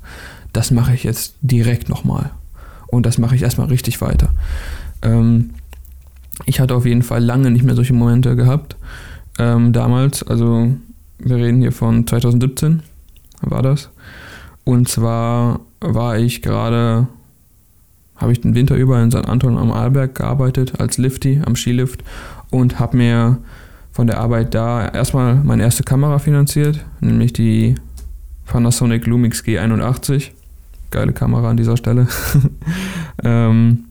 Das 0.52 0.70
mache 0.70 0.94
ich 0.94 1.04
jetzt 1.04 1.34
direkt 1.40 1.88
nochmal. 1.88 2.30
Und 2.88 3.06
das 3.06 3.18
mache 3.18 3.34
ich 3.34 3.42
erstmal 3.42 3.68
richtig 3.68 4.00
weiter. 4.00 4.30
Ähm, 5.02 5.50
ich 6.46 6.60
hatte 6.60 6.74
auf 6.74 6.86
jeden 6.86 7.02
Fall 7.02 7.22
lange 7.22 7.50
nicht 7.50 7.64
mehr 7.64 7.74
solche 7.74 7.92
Momente 7.92 8.36
gehabt. 8.36 8.76
Ähm, 9.38 9.72
damals, 9.72 10.22
also 10.22 10.72
wir 11.18 11.36
reden 11.36 11.60
hier 11.60 11.72
von 11.72 12.06
2017, 12.06 12.82
war 13.42 13.62
das. 13.62 13.90
Und 14.64 14.88
zwar 14.88 15.60
war 15.80 16.18
ich 16.18 16.42
gerade, 16.42 17.08
habe 18.16 18.32
ich 18.32 18.40
den 18.40 18.54
Winter 18.54 18.76
über 18.76 19.02
in 19.02 19.10
St. 19.10 19.26
Anton 19.26 19.56
am 19.56 19.72
Arlberg 19.72 20.14
gearbeitet 20.14 20.80
als 20.80 20.98
Lifty 20.98 21.40
am 21.44 21.56
Skilift 21.56 22.04
und 22.50 22.78
habe 22.78 22.96
mir 22.96 23.38
von 23.98 24.06
der 24.06 24.20
Arbeit 24.20 24.54
da 24.54 24.86
erstmal 24.86 25.34
meine 25.34 25.64
erste 25.64 25.82
Kamera 25.82 26.20
finanziert, 26.20 26.84
nämlich 27.00 27.32
die 27.32 27.74
Panasonic 28.46 29.04
Lumix 29.08 29.42
G81. 29.42 30.30
Geile 30.92 31.12
Kamera 31.12 31.50
an 31.50 31.56
dieser 31.56 31.76
Stelle. 31.76 32.06
ähm, 33.24 33.86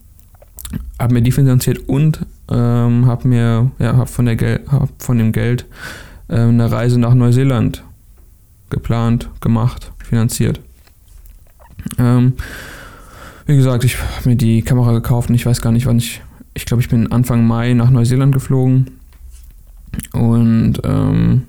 habe 0.98 1.14
mir 1.14 1.22
die 1.22 1.34
finanziert 1.34 1.90
und 1.90 2.26
ähm, 2.50 3.06
habe 3.06 3.28
mir 3.28 3.70
ja, 3.80 3.98
hab 3.98 4.08
von, 4.08 4.30
hab 4.30 4.90
von 4.98 5.18
dem 5.18 5.34
Geld 5.34 5.66
äh, 6.30 6.38
eine 6.38 6.72
Reise 6.72 7.02
nach 7.02 7.14
Neuseeland 7.14 7.84
geplant, 8.70 9.30
gemacht, 9.42 9.92
finanziert. 10.02 10.62
Ähm, 11.98 12.32
wie 13.46 13.58
gesagt, 13.58 13.84
ich 13.84 14.02
habe 14.02 14.30
mir 14.30 14.38
die 14.38 14.62
Kamera 14.62 14.94
gekauft 14.94 15.28
und 15.28 15.36
ich 15.36 15.46
weiß 15.46 15.60
gar 15.62 15.74
nicht, 15.74 15.86
wann 15.86 15.98
ich. 15.98 16.22
Ich 16.54 16.66
glaube, 16.66 16.82
ich 16.82 16.88
bin 16.88 17.12
Anfang 17.12 17.46
Mai 17.46 17.74
nach 17.74 17.90
Neuseeland 17.90 18.34
geflogen. 18.34 18.97
Und 20.14 20.82
ähm, 20.84 21.44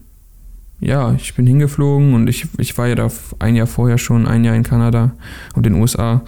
ja, 0.81 1.13
ich 1.15 1.35
bin 1.35 1.47
hingeflogen 1.47 2.15
und 2.15 2.29
ich, 2.29 2.47
ich 2.59 2.77
war 2.79 2.87
ja 2.87 2.95
da 2.95 3.09
ein 3.39 3.57
Jahr 3.57 3.67
vorher 3.67 3.99
schon, 3.99 4.27
ein 4.27 4.45
Jahr 4.45 4.55
in 4.55 4.63
Kanada 4.63 5.13
und 5.55 5.67
den 5.67 5.75
USA. 5.75 6.23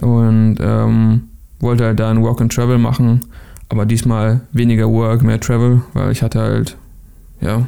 Und 0.00 0.56
ähm, 0.60 1.28
wollte 1.60 1.84
halt 1.84 2.00
da 2.00 2.10
ein 2.10 2.22
Work 2.22 2.40
and 2.40 2.52
Travel 2.52 2.78
machen, 2.78 3.20
aber 3.68 3.86
diesmal 3.86 4.42
weniger 4.52 4.90
Work, 4.90 5.22
mehr 5.22 5.40
Travel, 5.40 5.82
weil 5.92 6.12
ich 6.12 6.22
hatte 6.22 6.40
halt, 6.40 6.76
ja, 7.40 7.66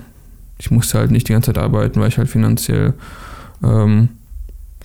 ich 0.59 0.71
musste 0.71 0.99
halt 0.99 1.11
nicht 1.11 1.29
die 1.29 1.33
ganze 1.33 1.53
Zeit 1.53 1.63
arbeiten, 1.63 2.01
weil 2.01 2.09
ich 2.09 2.19
halt 2.19 2.29
finanziell 2.29 2.95
ähm, 3.63 4.09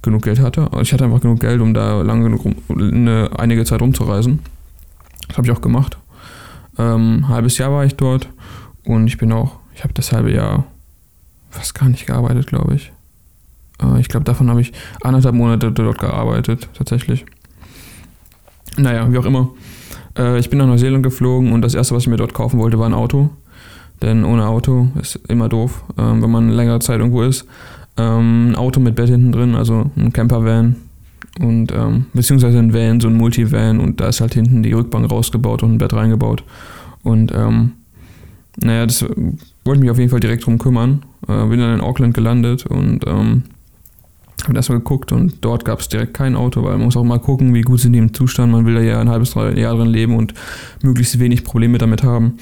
genug 0.01 0.24
Geld 0.24 0.39
hatte. 0.39 0.63
Also 0.63 0.81
ich 0.81 0.93
hatte 0.93 1.05
einfach 1.05 1.22
genug 1.22 1.39
Geld, 1.39 1.62
um 1.62 1.74
da 1.74 2.01
lange 2.01 2.24
genug 2.24 2.46
rum, 2.46 2.55
eine, 2.70 3.29
einige 3.38 3.63
Zeit 3.65 3.81
rumzureisen. 3.81 4.39
Das 5.27 5.38
habe 5.38 5.48
ich 5.48 5.53
auch 5.53 5.62
gemacht. 5.62 5.98
Ähm, 6.77 7.27
halbes 7.27 7.58
Jahr 7.58 7.72
war 7.72 7.86
ich 7.86 7.96
dort 7.96 8.27
und 8.85 9.07
ich 9.07 9.17
bin 9.17 9.31
auch, 9.31 9.59
ich 9.75 9.83
habe 9.83 9.93
das 9.93 10.11
halbe 10.11 10.31
Jahr 10.31 10.65
fast 11.50 11.75
gar 11.75 11.89
nicht 11.89 12.05
gearbeitet, 12.05 12.47
glaube 12.47 12.75
ich. 12.75 12.91
Äh, 13.81 14.00
ich 14.00 14.07
glaube, 14.07 14.23
davon 14.23 14.50
habe 14.50 14.61
ich 14.61 14.71
anderthalb 15.01 15.35
Monate 15.35 15.71
dort 15.71 16.00
gearbeitet, 16.00 16.69
tatsächlich. 16.73 17.25
Naja, 18.77 19.11
wie 19.11 19.17
auch 19.17 19.25
immer. 19.25 19.50
Äh, 20.17 20.39
ich 20.39 20.50
bin 20.50 20.59
nach 20.59 20.67
Neuseeland 20.67 21.03
geflogen 21.03 21.51
und 21.51 21.61
das 21.61 21.73
erste, 21.73 21.95
was 21.95 22.03
ich 22.03 22.09
mir 22.09 22.17
dort 22.17 22.33
kaufen 22.33 22.59
wollte, 22.59 22.79
war 22.79 22.88
ein 22.88 22.93
Auto. 22.93 23.29
Denn 24.01 24.25
ohne 24.25 24.47
Auto 24.47 24.89
ist 25.00 25.19
immer 25.27 25.47
doof, 25.47 25.83
ähm, 25.97 26.23
wenn 26.23 26.31
man 26.31 26.50
längere 26.50 26.79
Zeit 26.79 27.00
irgendwo 27.00 27.21
ist. 27.21 27.45
Ähm, 27.97 28.51
ein 28.51 28.55
Auto 28.55 28.79
mit 28.79 28.95
Bett 28.95 29.09
hinten 29.09 29.31
drin, 29.31 29.55
also 29.55 29.91
ein 29.95 30.11
Campervan. 30.11 30.77
Und, 31.39 31.71
ähm, 31.71 32.07
beziehungsweise 32.13 32.57
ein 32.57 32.73
Van, 32.73 33.00
so 33.00 33.07
ein 33.07 33.15
Multivan 33.15 33.79
und 33.79 34.01
da 34.01 34.07
ist 34.07 34.19
halt 34.21 34.33
hinten 34.33 34.63
die 34.63 34.73
Rückbank 34.73 35.09
rausgebaut 35.09 35.63
und 35.63 35.73
ein 35.73 35.77
Bett 35.77 35.93
reingebaut. 35.93 36.43
Und 37.03 37.31
ähm, 37.33 37.73
naja, 38.58 38.86
das 38.86 39.05
wollte 39.63 39.81
mich 39.81 39.89
auf 39.89 39.98
jeden 39.98 40.10
Fall 40.10 40.20
direkt 40.20 40.46
drum 40.46 40.58
kümmern. 40.58 41.03
Äh, 41.27 41.46
bin 41.46 41.60
dann 41.60 41.75
in 41.75 41.81
Auckland 41.81 42.13
gelandet 42.13 42.65
und 42.65 43.05
ähm, 43.08 43.43
habe 44.43 44.55
erstmal 44.55 44.79
geguckt 44.79 45.12
und 45.12 45.36
dort 45.41 45.65
gab 45.65 45.79
es 45.79 45.89
direkt 45.89 46.13
kein 46.13 46.36
Auto, 46.36 46.63
weil 46.63 46.74
man 46.74 46.86
muss 46.86 46.98
auch 46.98 47.03
mal 47.03 47.20
gucken, 47.20 47.53
wie 47.53 47.62
gut 47.62 47.79
sind 47.79 47.93
die 47.93 48.00
im 48.00 48.13
Zustand. 48.13 48.51
Man 48.51 48.65
will 48.65 48.75
da 48.75 48.81
ja 48.81 49.00
ein 49.00 49.10
halbes, 49.10 49.31
drei 49.31 49.53
Jahre 49.53 49.77
drin 49.77 49.89
leben 49.89 50.15
und 50.15 50.34
möglichst 50.81 51.20
wenig 51.20 51.43
Probleme 51.43 51.77
damit 51.77 52.03
haben. 52.03 52.38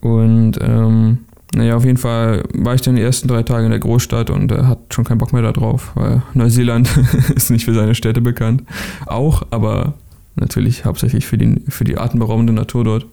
Und 0.00 0.58
ähm, 0.60 1.18
naja, 1.54 1.76
auf 1.76 1.84
jeden 1.84 1.98
Fall 1.98 2.42
war 2.54 2.74
ich 2.74 2.80
dann 2.80 2.96
die 2.96 3.02
ersten 3.02 3.28
drei 3.28 3.42
Tage 3.42 3.64
in 3.64 3.70
der 3.70 3.80
Großstadt 3.80 4.30
und 4.30 4.52
äh, 4.52 4.62
hat 4.64 4.94
schon 4.94 5.04
keinen 5.04 5.18
Bock 5.18 5.32
mehr 5.32 5.42
darauf, 5.42 5.92
weil 5.94 6.22
Neuseeland 6.34 6.90
ist 7.34 7.50
nicht 7.50 7.64
für 7.64 7.74
seine 7.74 7.94
Städte 7.94 8.20
bekannt. 8.20 8.64
Auch, 9.06 9.42
aber 9.50 9.94
natürlich 10.36 10.84
hauptsächlich 10.84 11.26
für 11.26 11.38
die, 11.38 11.60
für 11.68 11.84
die 11.84 11.98
atemberaubende 11.98 12.52
Natur 12.52 12.84
dort. 12.84 13.06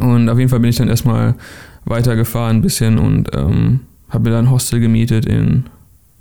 Und 0.00 0.28
auf 0.28 0.38
jeden 0.38 0.48
Fall 0.48 0.60
bin 0.60 0.70
ich 0.70 0.76
dann 0.76 0.88
erstmal 0.88 1.34
weitergefahren 1.84 2.58
ein 2.58 2.62
bisschen 2.62 2.98
und 2.98 3.30
ähm, 3.34 3.80
habe 4.08 4.24
mir 4.24 4.36
dann 4.36 4.46
ein 4.46 4.50
Hostel 4.50 4.80
gemietet 4.80 5.26
in 5.26 5.64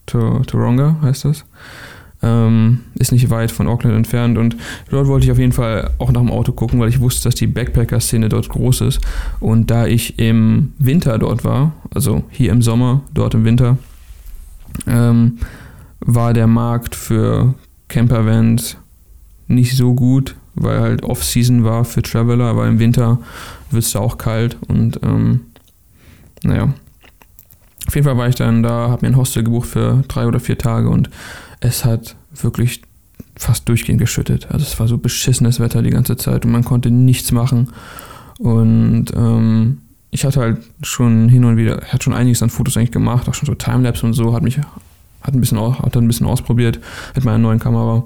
Toronga, 0.06 0.98
heißt 1.02 1.26
das. 1.26 1.46
Ähm, 2.24 2.82
ist 2.96 3.12
nicht 3.12 3.30
weit 3.32 3.52
von 3.52 3.68
Auckland 3.68 3.96
entfernt 3.96 4.38
und 4.38 4.56
dort 4.90 5.08
wollte 5.08 5.26
ich 5.26 5.32
auf 5.32 5.40
jeden 5.40 5.54
Fall 5.54 5.90
auch 5.98 6.12
nach 6.12 6.22
dem 6.22 6.30
Auto 6.30 6.52
gucken, 6.52 6.80
weil 6.80 6.90
ich 6.90 7.00
wusste, 7.00 7.28
dass 7.28 7.36
die 7.36 7.48
Backpacker-Szene 7.48 8.30
dort 8.30 8.50
groß 8.50 8.82
ist. 8.82 9.02
Und 9.40 9.72
da 9.72 9.88
ich 9.88 10.20
im 10.20 10.74
Winter 10.78 11.18
dort 11.18 11.44
war, 11.44 11.72
also 11.94 12.24
hier 12.30 12.52
im 12.52 12.62
Sommer, 12.62 13.02
dort 13.14 13.34
im 13.34 13.44
Winter, 13.44 13.78
ähm, 14.86 15.40
war 16.00 16.34
der 16.34 16.48
Markt 16.48 16.96
für 16.96 17.56
Campervans 17.88 18.78
nicht 19.48 19.76
so 19.76 19.96
gut, 19.96 20.36
weil 20.56 20.80
halt 20.80 21.04
Off-Season 21.04 21.64
war 21.64 21.86
für 21.86 22.02
Traveler, 22.02 22.46
aber 22.46 22.68
im 22.68 22.80
Winter 22.80 23.20
wird 23.70 23.84
es 23.84 23.92
da 23.92 24.00
auch 24.00 24.18
kalt 24.18 24.58
und 24.68 25.00
ähm, 25.04 25.42
naja. 26.44 26.74
Auf 27.88 27.96
jeden 27.96 28.06
Fall 28.06 28.18
war 28.18 28.28
ich 28.28 28.36
dann 28.36 28.64
da, 28.64 28.90
habe 28.90 29.06
mir 29.06 29.14
ein 29.14 29.18
Hostel 29.18 29.44
gebucht 29.44 29.70
für 29.70 30.04
drei 30.08 30.28
oder 30.28 30.40
vier 30.40 30.58
Tage 30.58 30.90
und 30.90 31.10
es 31.62 31.84
hat 31.84 32.16
wirklich 32.34 32.82
fast 33.36 33.68
durchgehend 33.68 34.00
geschüttet. 34.00 34.48
Also 34.52 34.66
es 34.66 34.80
war 34.80 34.88
so 34.88 34.98
beschissenes 34.98 35.60
Wetter 35.60 35.82
die 35.82 35.90
ganze 35.90 36.16
Zeit 36.16 36.46
und 36.46 36.52
man 36.52 36.64
konnte 36.64 36.92
nichts 36.92 37.32
machen. 37.32 37.70
Und 38.38 39.08
ähm, 39.16 39.80
ich 40.12 40.26
hatte 40.26 40.42
halt 40.42 40.58
schon 40.82 41.30
hin 41.30 41.46
und 41.46 41.58
wieder, 41.58 41.82
hat 41.88 42.04
schon 42.04 42.14
einiges 42.14 42.44
an 42.44 42.50
Fotos 42.50 42.78
eigentlich 42.78 42.92
gemacht, 42.92 43.28
auch 43.30 43.34
schon 43.34 43.48
so 43.48 43.56
Timelapse 43.56 44.06
und 44.06 44.14
so, 44.14 44.34
hat 44.34 44.44
mich, 44.44 44.58
hat 44.58 45.34
ein 45.34 45.40
bisschen, 45.40 45.60
hat 45.60 45.96
ein 45.96 46.08
bisschen 46.08 46.28
ausprobiert 46.28 46.80
mit 47.16 47.24
meiner 47.24 47.38
neuen 47.38 47.60
Kamera. 47.60 48.04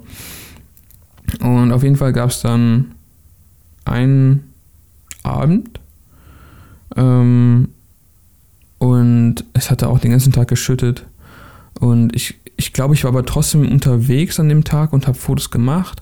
Und 1.45 1.71
auf 1.71 1.83
jeden 1.83 1.95
Fall 1.95 2.11
gab 2.11 2.31
es 2.31 2.41
dann 2.41 2.95
einen 3.85 4.51
Abend 5.21 5.79
ähm, 6.95 7.69
und 8.79 9.35
es 9.53 9.69
hatte 9.69 9.89
auch 9.89 9.99
den 9.99 10.09
ganzen 10.09 10.33
Tag 10.33 10.47
geschüttet. 10.47 11.05
Und 11.79 12.15
ich, 12.15 12.39
ich 12.57 12.73
glaube, 12.73 12.95
ich 12.95 13.03
war 13.03 13.11
aber 13.11 13.27
trotzdem 13.27 13.71
unterwegs 13.71 14.39
an 14.39 14.49
dem 14.49 14.63
Tag 14.63 14.91
und 14.91 15.05
habe 15.05 15.17
Fotos 15.19 15.51
gemacht, 15.51 16.01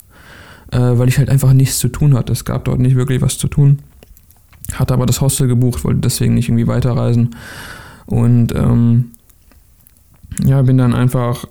äh, 0.71 0.77
weil 0.79 1.09
ich 1.09 1.17
halt 1.17 1.29
einfach 1.29 1.51
nichts 1.51 1.77
zu 1.77 1.89
tun 1.89 2.15
hatte. 2.15 2.31
Es 2.31 2.45
gab 2.45 2.63
dort 2.63 2.79
nicht 2.79 2.95
wirklich 2.95 3.21
was 3.21 3.37
zu 3.37 3.49
tun. 3.49 3.79
Hatte 4.75 4.93
aber 4.93 5.05
das 5.05 5.19
Hostel 5.19 5.47
gebucht, 5.47 5.83
wollte 5.83 5.99
deswegen 5.99 6.35
nicht 6.35 6.47
irgendwie 6.47 6.67
weiterreisen. 6.67 7.35
Und 8.05 8.55
ähm, 8.55 9.11
ja, 10.45 10.61
bin 10.61 10.77
dann 10.77 10.93
einfach 10.93 11.45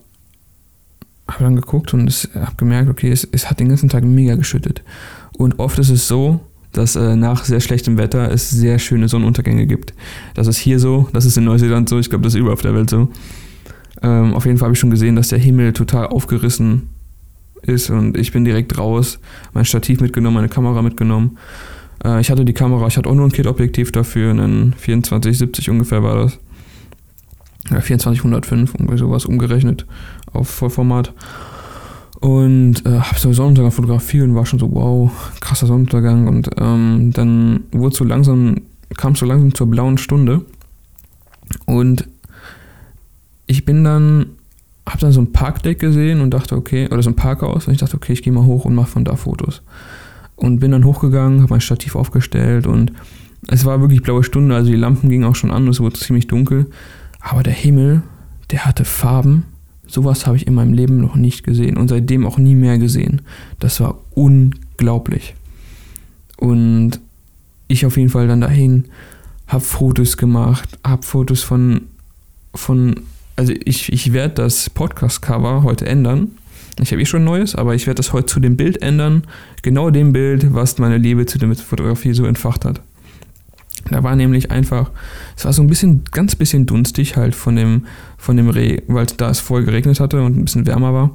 habe 1.32 1.44
dann 1.44 1.56
geguckt 1.56 1.94
und 1.94 2.10
habe 2.34 2.56
gemerkt, 2.56 2.88
okay, 2.88 3.10
es, 3.10 3.26
es, 3.30 3.48
hat 3.48 3.60
den 3.60 3.68
ganzen 3.68 3.88
Tag 3.88 4.04
mega 4.04 4.36
geschüttet. 4.36 4.82
Und 5.36 5.58
oft 5.58 5.78
ist 5.78 5.90
es 5.90 6.08
so, 6.08 6.40
dass 6.72 6.96
äh, 6.96 7.16
nach 7.16 7.44
sehr 7.44 7.60
schlechtem 7.60 7.98
Wetter 7.98 8.30
es 8.30 8.50
sehr 8.50 8.78
schöne 8.78 9.08
Sonnenuntergänge 9.08 9.66
gibt. 9.66 9.94
Das 10.34 10.46
ist 10.46 10.58
hier 10.58 10.78
so, 10.78 11.08
das 11.12 11.26
ist 11.26 11.36
in 11.36 11.44
Neuseeland 11.44 11.88
so, 11.88 11.98
ich 11.98 12.08
glaube, 12.08 12.24
das 12.24 12.34
ist 12.34 12.40
überall 12.40 12.54
auf 12.54 12.62
der 12.62 12.74
Welt 12.74 12.90
so. 12.90 13.08
Ähm, 14.02 14.34
auf 14.34 14.46
jeden 14.46 14.58
Fall 14.58 14.66
habe 14.66 14.74
ich 14.74 14.80
schon 14.80 14.90
gesehen, 14.90 15.16
dass 15.16 15.28
der 15.28 15.38
Himmel 15.38 15.72
total 15.74 16.06
aufgerissen 16.06 16.88
ist 17.62 17.90
und 17.90 18.16
ich 18.16 18.32
bin 18.32 18.44
direkt 18.44 18.78
raus, 18.78 19.20
mein 19.52 19.64
Stativ 19.64 20.00
mitgenommen, 20.00 20.34
meine 20.34 20.48
Kamera 20.48 20.82
mitgenommen. 20.82 21.38
Äh, 22.04 22.20
ich 22.20 22.30
hatte 22.30 22.44
die 22.44 22.54
Kamera, 22.54 22.86
ich 22.86 22.96
hatte 22.96 23.08
auch 23.08 23.14
nur 23.14 23.26
ein 23.26 23.32
Kit-Objektiv 23.32 23.92
dafür, 23.92 24.30
einen 24.30 24.74
2470 24.78 25.70
ungefähr 25.70 26.02
war 26.02 26.16
das. 26.16 26.38
Ja, 27.70 27.80
2405, 27.80 28.74
irgendwie 28.74 28.98
sowas 28.98 29.24
umgerechnet 29.24 29.86
auf 30.32 30.48
Vollformat. 30.48 31.12
Und 32.20 32.86
äh, 32.86 33.00
habe 33.00 33.18
so 33.18 33.32
Sonnenuntergang 33.32 33.72
fotografiert 33.72 34.24
und 34.24 34.34
war 34.34 34.46
schon 34.46 34.60
so, 34.60 34.72
wow, 34.72 35.10
krasser 35.40 35.66
Sonnenuntergang. 35.66 36.28
Und 36.28 36.50
ähm, 36.58 37.10
dann 37.12 37.64
wurde 37.72 37.96
so 37.96 38.04
langsam, 38.04 38.56
kam 38.96 39.16
so 39.16 39.26
langsam 39.26 39.54
zur 39.54 39.66
blauen 39.66 39.98
Stunde. 39.98 40.44
Und 41.66 42.08
ich 43.46 43.64
bin 43.64 43.82
dann, 43.82 44.26
habe 44.88 44.98
dann 45.00 45.12
so 45.12 45.20
ein 45.20 45.32
Parkdeck 45.32 45.80
gesehen 45.80 46.20
und 46.20 46.30
dachte, 46.30 46.56
okay, 46.56 46.86
oder 46.86 47.02
so 47.02 47.10
ein 47.10 47.16
Parkhaus. 47.16 47.66
Und 47.66 47.72
ich 47.72 47.80
dachte, 47.80 47.96
okay, 47.96 48.12
ich 48.12 48.22
gehe 48.22 48.32
mal 48.32 48.44
hoch 48.44 48.64
und 48.64 48.74
mache 48.74 48.90
von 48.90 49.04
da 49.04 49.16
Fotos. 49.16 49.62
Und 50.36 50.60
bin 50.60 50.70
dann 50.70 50.84
hochgegangen, 50.84 51.42
habe 51.42 51.54
mein 51.54 51.60
Stativ 51.60 51.96
aufgestellt 51.96 52.66
und 52.66 52.92
es 53.48 53.64
war 53.64 53.80
wirklich 53.80 54.02
blaue 54.02 54.22
Stunde, 54.22 54.54
also 54.54 54.70
die 54.70 54.76
Lampen 54.76 55.10
gingen 55.10 55.24
auch 55.24 55.34
schon 55.34 55.50
an, 55.50 55.66
es 55.66 55.80
wurde 55.80 55.98
ziemlich 55.98 56.28
dunkel. 56.28 56.70
Aber 57.20 57.42
der 57.42 57.52
Himmel 57.52 58.02
der 58.52 58.66
hatte 58.66 58.84
Farben. 58.84 59.44
Sowas 59.92 60.26
habe 60.26 60.38
ich 60.38 60.46
in 60.46 60.54
meinem 60.54 60.72
Leben 60.72 61.02
noch 61.02 61.16
nicht 61.16 61.44
gesehen 61.44 61.76
und 61.76 61.88
seitdem 61.88 62.24
auch 62.24 62.38
nie 62.38 62.54
mehr 62.54 62.78
gesehen. 62.78 63.20
Das 63.58 63.78
war 63.78 63.98
unglaublich. 64.14 65.34
Und 66.38 66.92
ich 67.68 67.84
auf 67.84 67.98
jeden 67.98 68.08
Fall 68.08 68.26
dann 68.26 68.40
dahin, 68.40 68.86
habe 69.48 69.62
Fotos 69.62 70.16
gemacht, 70.16 70.78
habe 70.82 71.02
Fotos 71.02 71.42
von, 71.42 71.82
von, 72.54 73.00
also 73.36 73.52
ich, 73.66 73.92
ich 73.92 74.14
werde 74.14 74.36
das 74.36 74.70
Podcast-Cover 74.70 75.62
heute 75.62 75.84
ändern. 75.84 76.30
Ich 76.80 76.90
habe 76.92 77.02
eh 77.02 77.06
schon 77.06 77.24
neues, 77.24 77.54
aber 77.54 77.74
ich 77.74 77.86
werde 77.86 77.98
das 77.98 78.14
heute 78.14 78.24
zu 78.24 78.40
dem 78.40 78.56
Bild 78.56 78.80
ändern. 78.80 79.24
Genau 79.60 79.90
dem 79.90 80.14
Bild, 80.14 80.54
was 80.54 80.78
meine 80.78 80.96
Liebe 80.96 81.26
zu 81.26 81.36
der 81.36 81.54
Fotografie 81.54 82.14
so 82.14 82.24
entfacht 82.24 82.64
hat. 82.64 82.80
Da 83.90 84.02
war 84.02 84.16
nämlich 84.16 84.50
einfach, 84.50 84.90
es 85.36 85.44
war 85.44 85.52
so 85.52 85.62
ein 85.62 85.68
bisschen, 85.68 86.02
ganz 86.12 86.36
bisschen 86.36 86.66
dunstig 86.66 87.16
halt 87.16 87.34
von 87.34 87.56
dem, 87.56 87.86
von 88.16 88.36
dem 88.36 88.48
Reh, 88.48 88.80
weil 88.86 89.06
da 89.16 89.30
es 89.30 89.40
voll 89.40 89.64
geregnet 89.64 90.00
hatte 90.00 90.22
und 90.22 90.36
ein 90.36 90.44
bisschen 90.44 90.66
wärmer 90.66 90.94
war. 90.94 91.10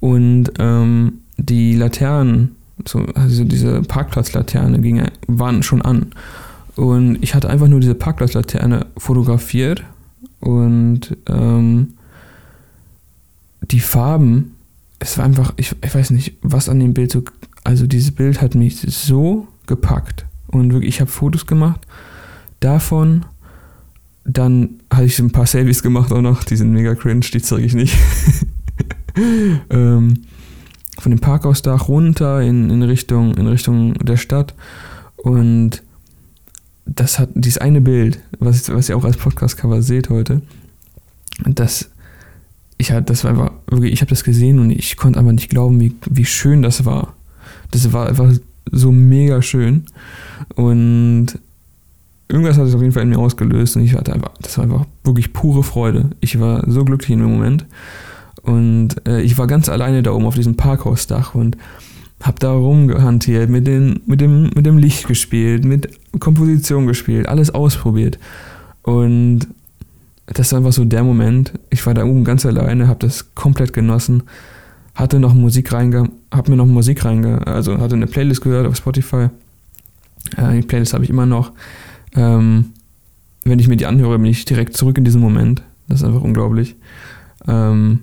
Und 0.00 0.52
ähm, 0.58 1.20
die 1.36 1.74
Laternen, 1.74 2.56
so, 2.86 3.00
also 3.14 3.44
diese 3.44 3.82
Parkplatzlaterne 3.82 5.10
waren 5.26 5.62
schon 5.62 5.82
an. 5.82 6.06
Und 6.76 7.22
ich 7.22 7.34
hatte 7.34 7.48
einfach 7.48 7.68
nur 7.68 7.80
diese 7.80 7.94
Parkplatzlaterne 7.94 8.86
fotografiert 8.96 9.84
und 10.40 11.16
ähm, 11.28 11.94
die 13.62 13.80
Farben, 13.80 14.56
es 14.98 15.16
war 15.16 15.24
einfach, 15.24 15.54
ich, 15.56 15.74
ich 15.84 15.94
weiß 15.94 16.10
nicht, 16.10 16.36
was 16.42 16.68
an 16.68 16.80
dem 16.80 16.94
Bild 16.94 17.12
so, 17.12 17.22
also 17.62 17.86
dieses 17.86 18.12
Bild 18.12 18.40
hat 18.42 18.54
mich 18.54 18.80
so 18.80 19.46
gepackt 19.66 20.26
und 20.60 20.72
wirklich, 20.72 20.94
ich 20.94 21.00
habe 21.00 21.10
Fotos 21.10 21.46
gemacht 21.46 21.80
davon. 22.60 23.24
Dann 24.24 24.80
hatte 24.90 25.04
ich 25.04 25.18
ein 25.18 25.32
paar 25.32 25.46
Selfies 25.46 25.82
gemacht 25.82 26.12
auch 26.12 26.22
noch. 26.22 26.44
Die 26.44 26.56
sind 26.56 26.72
mega 26.72 26.94
cringe, 26.94 27.20
die 27.20 27.42
zeige 27.42 27.64
ich 27.64 27.74
nicht. 27.74 27.96
ähm, 29.70 30.22
von 30.98 31.10
dem 31.10 31.18
Parkhausdach 31.18 31.88
runter 31.88 32.40
in, 32.40 32.70
in, 32.70 32.82
Richtung, 32.82 33.34
in 33.34 33.46
Richtung 33.46 33.94
der 33.94 34.16
Stadt. 34.16 34.54
Und 35.16 35.82
das 36.86 37.18
hat 37.18 37.30
dieses 37.34 37.58
eine 37.58 37.80
Bild, 37.80 38.20
was, 38.38 38.70
was 38.72 38.88
ihr 38.88 38.96
auch 38.96 39.04
als 39.04 39.16
Podcast-Cover 39.16 39.82
seht 39.82 40.10
heute, 40.10 40.42
das, 41.44 41.90
ich 42.78 42.92
halt, 42.92 43.10
das 43.10 43.24
war 43.24 43.30
einfach 43.30 43.52
wirklich, 43.66 43.92
ich 43.92 44.00
habe 44.00 44.10
das 44.10 44.24
gesehen 44.24 44.58
und 44.58 44.70
ich 44.70 44.96
konnte 44.96 45.18
einfach 45.18 45.32
nicht 45.32 45.50
glauben, 45.50 45.80
wie, 45.80 45.94
wie 46.08 46.24
schön 46.24 46.62
das 46.62 46.84
war. 46.84 47.14
Das 47.70 47.92
war 47.92 48.08
einfach 48.08 48.32
so 48.70 48.92
mega 48.92 49.42
schön. 49.42 49.84
Und 50.54 51.38
irgendwas 52.28 52.58
hat 52.58 52.66
es 52.66 52.74
auf 52.74 52.80
jeden 52.80 52.92
Fall 52.92 53.02
in 53.02 53.10
mir 53.10 53.18
ausgelöst 53.18 53.76
und 53.76 53.82
ich 53.82 53.94
hatte 53.94 54.12
einfach, 54.12 54.32
das 54.40 54.56
war 54.58 54.64
einfach 54.64 54.86
wirklich 55.04 55.32
pure 55.32 55.62
Freude. 55.62 56.10
Ich 56.20 56.40
war 56.40 56.68
so 56.68 56.84
glücklich 56.84 57.10
in 57.10 57.20
dem 57.20 57.30
Moment. 57.30 57.66
Und 58.42 59.06
äh, 59.06 59.22
ich 59.22 59.38
war 59.38 59.46
ganz 59.46 59.68
alleine 59.68 60.02
da 60.02 60.12
oben 60.12 60.26
auf 60.26 60.34
diesem 60.34 60.56
Parkhausdach 60.56 61.34
und 61.34 61.56
habe 62.20 62.38
da 62.38 62.52
rumgehantiert, 62.52 63.50
mit, 63.50 63.66
den, 63.66 64.00
mit, 64.06 64.20
dem, 64.20 64.50
mit 64.54 64.66
dem 64.66 64.78
Licht 64.78 65.06
gespielt, 65.06 65.64
mit 65.64 65.88
Komposition 66.20 66.86
gespielt, 66.86 67.28
alles 67.28 67.50
ausprobiert. 67.50 68.18
Und 68.82 69.46
das 70.26 70.52
war 70.52 70.58
einfach 70.58 70.72
so 70.72 70.84
der 70.84 71.04
Moment. 71.04 71.52
Ich 71.70 71.84
war 71.86 71.94
da 71.94 72.04
oben 72.04 72.24
ganz 72.24 72.46
alleine, 72.46 72.88
habe 72.88 73.00
das 73.00 73.34
komplett 73.34 73.72
genossen 73.72 74.24
hatte 74.94 75.18
noch 75.18 75.34
Musik 75.34 75.72
reinge, 75.72 76.10
hab 76.30 76.48
mir 76.48 76.56
noch 76.56 76.66
Musik 76.66 77.04
reinge, 77.04 77.46
also 77.46 77.78
hatte 77.78 77.94
eine 77.94 78.06
Playlist 78.06 78.42
gehört 78.42 78.66
auf 78.66 78.76
Spotify. 78.76 79.28
Äh, 80.36 80.60
die 80.60 80.66
Playlist 80.66 80.94
habe 80.94 81.04
ich 81.04 81.10
immer 81.10 81.26
noch. 81.26 81.52
Ähm, 82.14 82.66
wenn 83.44 83.58
ich 83.58 83.68
mir 83.68 83.76
die 83.76 83.86
anhöre, 83.86 84.18
bin 84.18 84.30
ich 84.30 84.44
direkt 84.44 84.76
zurück 84.76 84.98
in 84.98 85.04
diesen 85.04 85.20
Moment. 85.20 85.62
Das 85.88 86.00
ist 86.00 86.06
einfach 86.06 86.22
unglaublich. 86.22 86.76
Ähm, 87.46 88.00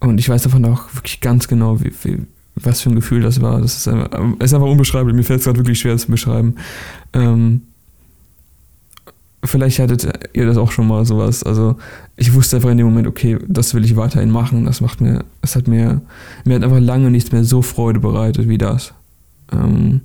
und 0.00 0.18
ich 0.18 0.28
weiß 0.28 0.42
davon 0.42 0.64
auch 0.66 0.94
wirklich 0.94 1.20
ganz 1.20 1.48
genau, 1.48 1.80
wie, 1.80 1.92
wie, 2.02 2.22
was 2.56 2.82
für 2.82 2.90
ein 2.90 2.94
Gefühl 2.94 3.22
das 3.22 3.40
war. 3.40 3.60
Das 3.60 3.76
ist 3.76 3.88
einfach, 3.88 4.10
ist 4.38 4.54
einfach 4.54 4.68
unbeschreiblich. 4.68 5.16
Mir 5.16 5.24
fällt 5.24 5.40
es 5.40 5.46
gerade 5.46 5.58
wirklich 5.58 5.80
schwer, 5.80 5.94
das 5.94 6.02
zu 6.02 6.10
beschreiben. 6.10 6.56
Ähm, 7.12 7.62
vielleicht 9.44 9.78
hattet 9.78 10.08
ihr 10.32 10.46
das 10.46 10.56
auch 10.56 10.72
schon 10.72 10.86
mal 10.86 11.04
sowas. 11.04 11.42
Also 11.42 11.76
ich 12.16 12.34
wusste 12.34 12.56
einfach 12.56 12.70
in 12.70 12.78
dem 12.78 12.86
Moment, 12.86 13.06
okay, 13.06 13.38
das 13.46 13.74
will 13.74 13.84
ich 13.84 13.96
weiterhin 13.96 14.30
machen. 14.30 14.64
Das 14.64 14.80
macht 14.80 15.00
mir, 15.00 15.24
es 15.42 15.56
hat 15.56 15.68
mir, 15.68 16.00
mir 16.44 16.56
hat 16.56 16.64
einfach 16.64 16.80
lange 16.80 17.10
nichts 17.10 17.32
mehr 17.32 17.44
so 17.44 17.62
Freude 17.62 18.00
bereitet 18.00 18.48
wie 18.48 18.58
das. 18.58 18.94
Ähm, 19.52 20.02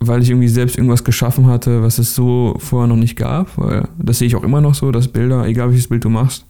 weil 0.00 0.22
ich 0.22 0.30
irgendwie 0.30 0.48
selbst 0.48 0.76
irgendwas 0.76 1.04
geschaffen 1.04 1.46
hatte, 1.46 1.82
was 1.82 1.98
es 1.98 2.14
so 2.14 2.56
vorher 2.58 2.88
noch 2.88 2.96
nicht 2.96 3.16
gab. 3.16 3.56
Weil 3.56 3.88
das 3.98 4.18
sehe 4.18 4.28
ich 4.28 4.36
auch 4.36 4.44
immer 4.44 4.60
noch 4.60 4.74
so, 4.74 4.92
dass 4.92 5.08
Bilder, 5.08 5.46
egal 5.46 5.70
welches 5.70 5.88
Bild 5.88 6.04
du 6.04 6.10
machst, 6.10 6.46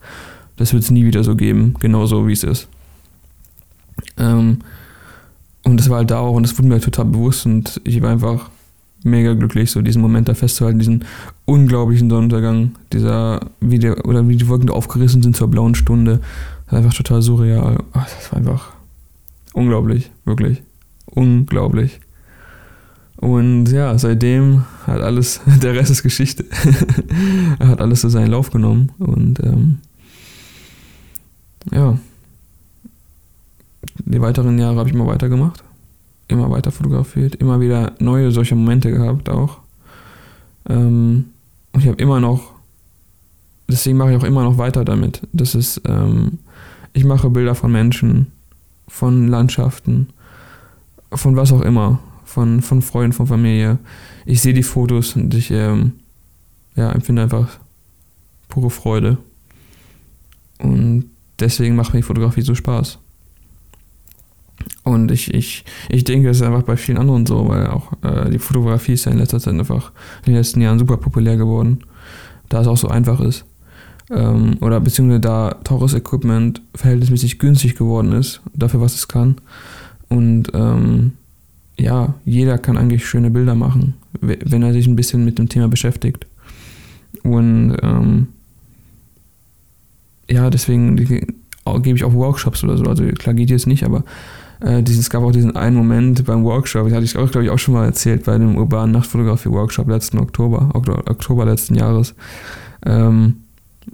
das 0.57 0.72
wird 0.72 0.83
es 0.83 0.90
nie 0.90 1.05
wieder 1.05 1.24
so 1.24 1.37
geben, 1.37 1.74
genauso 1.81 2.27
wie 2.27 2.33
es 2.33 2.44
ist. 2.44 2.68
Ähm, 4.18 4.59
und 5.62 5.81
das 5.81 5.88
war 5.88 5.98
halt 5.98 6.11
da 6.11 6.18
auch 6.18 6.35
und 6.35 6.42
das 6.42 6.57
wurde 6.59 6.68
mir 6.68 6.74
halt 6.74 6.85
total 6.85 7.07
bewusst 7.07 7.46
und 7.46 7.81
ich 7.85 8.03
war 8.03 8.11
einfach 8.11 8.50
mega 9.04 9.34
glücklich, 9.34 9.70
so 9.70 9.82
diesen 9.82 10.02
Moment 10.02 10.28
da 10.28 10.34
festzuhalten, 10.34 10.78
diesen 10.78 11.04
unglaublichen 11.44 12.10
Sonnenuntergang, 12.10 12.72
dieser, 12.92 13.50
wie 13.60 13.78
der, 13.78 14.06
oder 14.06 14.26
wie 14.28 14.36
die 14.36 14.48
Wolken 14.48 14.70
aufgerissen 14.70 15.22
sind 15.22 15.36
zur 15.36 15.48
blauen 15.48 15.74
Stunde. 15.74 16.20
Das 16.64 16.72
war 16.72 16.78
einfach 16.78 16.94
total 16.94 17.22
surreal. 17.22 17.78
Ach, 17.92 18.04
das 18.04 18.32
war 18.32 18.38
einfach 18.38 18.72
unglaublich, 19.52 20.10
wirklich. 20.24 20.62
Unglaublich. 21.06 22.00
Und 23.16 23.66
ja, 23.66 23.96
seitdem 23.98 24.64
hat 24.86 25.00
alles, 25.00 25.40
der 25.62 25.74
Rest 25.74 25.90
ist 25.90 26.02
Geschichte. 26.02 26.44
hat 27.58 27.80
alles 27.80 28.00
so 28.00 28.08
seinen 28.08 28.30
Lauf 28.30 28.50
genommen. 28.50 28.90
Und 28.98 29.40
ähm, 29.40 29.78
ja, 31.72 31.98
die 33.98 34.20
weiteren 34.20 34.58
Jahre 34.58 34.78
habe 34.78 34.88
ich 34.88 34.94
mal 34.94 35.06
weitergemacht 35.06 35.63
immer 36.28 36.50
weiter 36.50 36.70
fotografiert, 36.70 37.37
immer 37.37 37.60
wieder 37.60 37.92
neue 37.98 38.30
solche 38.30 38.54
Momente 38.54 38.90
gehabt 38.90 39.28
auch. 39.28 39.58
Ähm, 40.68 41.26
und 41.72 41.80
ich 41.80 41.88
habe 41.88 42.00
immer 42.00 42.20
noch, 42.20 42.52
deswegen 43.68 43.96
mache 43.96 44.12
ich 44.12 44.16
auch 44.16 44.24
immer 44.24 44.44
noch 44.44 44.58
weiter 44.58 44.84
damit. 44.84 45.22
Das 45.32 45.54
ist, 45.54 45.82
ähm, 45.87 46.38
ich 46.92 47.04
mache 47.04 47.30
Bilder 47.30 47.54
von 47.54 47.72
Menschen, 47.72 48.28
von 48.88 49.28
Landschaften, 49.28 50.08
von 51.12 51.37
was 51.37 51.52
auch 51.52 51.62
immer, 51.62 51.98
von, 52.24 52.62
von 52.62 52.82
Freunden, 52.82 53.12
von 53.12 53.26
Familie. 53.26 53.78
Ich 54.24 54.40
sehe 54.40 54.54
die 54.54 54.62
Fotos 54.62 55.16
und 55.16 55.34
ich 55.34 55.50
ähm, 55.50 55.92
ja, 56.76 56.90
empfinde 56.92 57.22
einfach 57.22 57.58
pure 58.48 58.70
Freude. 58.70 59.18
Und 60.58 61.06
deswegen 61.38 61.76
macht 61.76 61.92
mir 61.92 62.00
die 62.00 62.06
Fotografie 62.06 62.42
so 62.42 62.54
Spaß. 62.54 62.98
Und 64.85 65.11
ich, 65.11 65.33
ich, 65.33 65.64
ich 65.88 66.05
denke, 66.05 66.29
es 66.29 66.37
ist 66.37 66.42
einfach 66.42 66.62
bei 66.62 66.77
vielen 66.77 66.99
anderen 66.99 67.25
so, 67.25 67.49
weil 67.49 67.68
auch 67.68 67.92
äh, 68.03 68.31
die 68.31 68.38
Fotografie 68.38 68.92
ist 68.92 69.07
ja 69.07 69.12
in 69.12 69.18
letzter 69.18 69.40
Zeit 69.40 69.55
einfach 69.55 69.92
in 70.27 70.33
den 70.33 70.37
letzten 70.37 70.61
Jahren 70.61 70.79
super 70.79 70.99
populär 70.99 71.38
geworden, 71.38 71.81
da 72.51 72.61
es 72.61 72.66
auch 72.66 72.77
so 72.77 72.88
einfach 72.88 73.20
ist. 73.20 73.47
Ähm, 74.11 74.59
oder 74.61 74.81
beziehungsweise 74.81 75.20
da 75.20 75.55
teures 75.64 75.94
Equipment 75.94 76.61
verhältnismäßig 76.75 77.38
günstig 77.38 77.77
geworden 77.77 78.12
ist, 78.12 78.42
dafür 78.53 78.83
was 78.83 78.94
es 78.94 79.09
kann. 79.09 79.37
Und 80.11 80.53
ähm, 80.53 81.12
ja, 81.79 82.14
jeder 82.27 82.59
kann 82.59 82.77
eigentlich 82.77 83.07
schöne 83.07 83.31
Bilder 83.31 83.55
machen, 83.55 83.94
wenn 84.20 84.62
er 84.62 84.75
sich 84.75 84.87
ein 84.87 84.97
bisschen 84.97 85.25
mit 85.25 85.38
dem 85.38 85.49
Thema 85.49 85.68
beschäftigt. 85.68 86.27
Und 87.23 87.75
ähm, 87.83 88.29
ja, 90.31 90.51
deswegen 90.51 90.97
gebe 90.97 91.97
ich 91.97 92.05
auch 92.05 92.12
Workshops 92.12 92.62
oder 92.62 92.77
so. 92.77 92.85
Also 92.85 93.05
klar 93.07 93.35
geht 93.35 93.51
jetzt 93.51 93.66
nicht, 93.66 93.85
aber 93.85 94.05
äh, 94.64 94.83
es 94.83 95.11
gab 95.11 95.22
auch 95.22 95.33
diesen 95.33 95.57
einen 95.57 95.77
Moment 95.77 96.24
beim 96.24 96.44
Workshop, 96.44 96.85
das 96.85 96.94
hatte 96.94 97.05
ich 97.05 97.16
auch, 97.16 97.31
glaube 97.31 97.44
ich, 97.44 97.50
auch 97.50 97.59
schon 97.59 97.74
mal 97.74 97.85
erzählt, 97.85 98.24
bei 98.24 98.38
dem 98.38 98.57
urbanen 98.57 98.92
Nachtfotografie-Workshop 98.92 99.88
letzten 99.88 100.18
Oktober, 100.18 100.70
Oktober 100.74 101.44
letzten 101.44 101.74
Jahres, 101.74 102.14
ähm, 102.87 103.37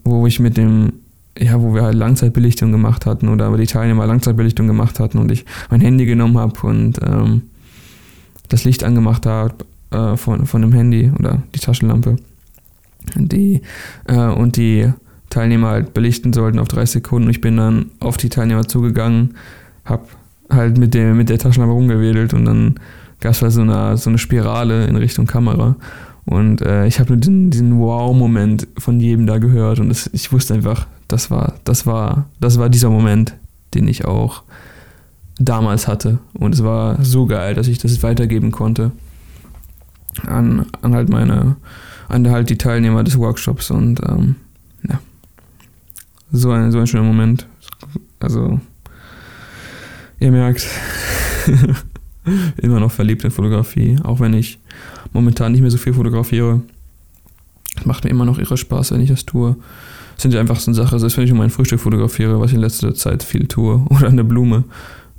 wo 0.05 0.27
ich 0.27 0.39
mit 0.39 0.57
dem, 0.57 0.93
ja, 1.37 1.61
wo 1.61 1.75
wir 1.75 1.83
halt 1.83 1.97
Langzeitbelichtung 1.97 2.71
gemacht 2.71 3.05
hatten 3.05 3.29
oder 3.29 3.57
die 3.57 3.67
Teilnehmer 3.67 4.07
Langzeitbelichtung 4.07 4.67
gemacht 4.69 5.01
hatten 5.01 5.19
und 5.19 5.33
ich 5.33 5.45
mein 5.71 5.81
Handy 5.81 6.07
genommen 6.07 6.39
habe 6.39 6.55
und 6.67 7.01
ähm, 7.03 7.43
das 8.49 8.65
Licht 8.65 8.85
angemacht 8.85 9.27
habe 9.27 9.55
äh, 9.91 10.17
von, 10.17 10.47
von 10.47 10.63
dem 10.63 10.73
Handy 10.73 11.11
oder 11.19 11.43
die 11.55 11.61
Taschenlampe. 11.61 12.17
Die, 13.17 13.63
äh, 14.07 14.27
und 14.27 14.57
die 14.57 14.93
Teilnehmer 15.31 15.69
halt 15.69 15.95
belichten 15.95 16.33
sollten 16.33 16.59
auf 16.59 16.69
30 16.69 16.93
Sekunden. 16.93 17.31
Ich 17.31 17.41
bin 17.41 17.57
dann 17.57 17.87
auf 17.99 18.17
die 18.17 18.29
Teilnehmer 18.29 18.69
zugegangen, 18.69 19.35
habe 19.85 20.05
halt 20.51 20.79
mit 20.79 20.95
der, 20.95 21.15
mit 21.15 21.29
der 21.29 21.39
Taschenlampe 21.39 21.75
rumgewedelt 21.75 22.35
und 22.35 22.45
dann 22.45 22.75
gab 23.21 23.33
es 23.33 23.43
halt 23.43 23.53
so 23.53 23.63
eine, 23.63 23.97
so 23.97 24.11
eine 24.11 24.19
Spirale 24.19 24.87
in 24.87 24.97
Richtung 24.97 25.27
Kamera. 25.27 25.77
Und 26.27 26.63
äh, 26.63 26.87
ich 26.87 27.01
habe 27.01 27.11
nur 27.11 27.19
diesen, 27.19 27.51
diesen 27.51 27.79
Wow-Moment 27.79 28.69
von 28.79 29.01
jedem 29.01 29.27
da 29.27 29.39
gehört 29.39 29.81
und 29.81 29.89
das, 29.89 30.09
ich 30.13 30.33
wusste 30.33 30.55
einfach, 30.55 30.87
das 31.09 31.31
war, 31.31 31.55
das 31.65 31.87
war, 31.87 32.27
das 32.41 32.59
war 32.59 32.69
dieser 32.69 32.91
Moment, 32.91 33.35
den 33.75 33.89
ich 33.89 34.05
auch 34.05 34.43
damals 35.39 35.89
hatte. 35.89 36.19
Und 36.35 36.55
es 36.55 36.63
war 36.63 37.03
so 37.03 37.27
geil, 37.27 37.55
dass 37.55 37.69
ich 37.69 37.79
das 37.79 38.03
weitergeben 38.03 38.51
konnte 38.51 38.93
an, 40.27 40.67
an 40.83 40.95
halt 40.95 41.09
meine, 41.09 41.57
an 42.09 42.29
halt 42.31 42.51
die 42.51 42.59
Teilnehmer 42.59 43.05
des 43.05 43.19
Workshops 43.19 43.71
und 43.71 44.01
ähm, 44.09 44.37
ja, 44.89 45.01
so 46.33 46.51
ein, 46.51 46.73
so 46.73 46.79
ein 46.79 46.87
schöner 46.87 47.05
Moment. 47.05 47.47
Also, 48.19 48.61
ihr 50.21 50.31
merkt, 50.31 50.67
immer 52.59 52.79
noch 52.79 52.93
verliebt 52.93 53.25
in 53.25 53.31
Fotografie, 53.31 53.99
auch 54.05 54.21
wenn 54.21 54.35
ich 54.35 54.59
momentan 55.13 55.53
nicht 55.53 55.63
mehr 55.63 55.71
so 55.71 55.79
viel 55.79 55.95
fotografiere. 55.95 56.61
Es 57.77 57.87
macht 57.87 58.05
mir 58.05 58.11
immer 58.11 58.25
noch 58.25 58.39
irre 58.39 58.57
Spaß, 58.57 58.93
wenn 58.93 59.01
ich 59.01 59.11
das 59.11 59.25
tue. 59.25 59.57
Es 60.17 60.23
sind 60.23 60.35
ja 60.35 60.41
einfach 60.41 60.61
so 60.61 60.71
eine 60.71 60.77
Sache, 60.77 60.99
selbst 60.99 61.17
wenn 61.17 61.25
ich 61.25 61.33
um 61.33 61.39
mein 61.39 61.51
Frühstück 61.51 61.81
fotografiere, 61.81 62.41
was 62.41 62.51
ich 62.51 62.57
in 62.57 62.61
letzter 62.61 62.95
Zeit 62.95 63.23
viel 63.23 63.49
tue, 63.49 63.85
oder 63.89 64.09
eine 64.09 64.25
Blume. 64.25 64.65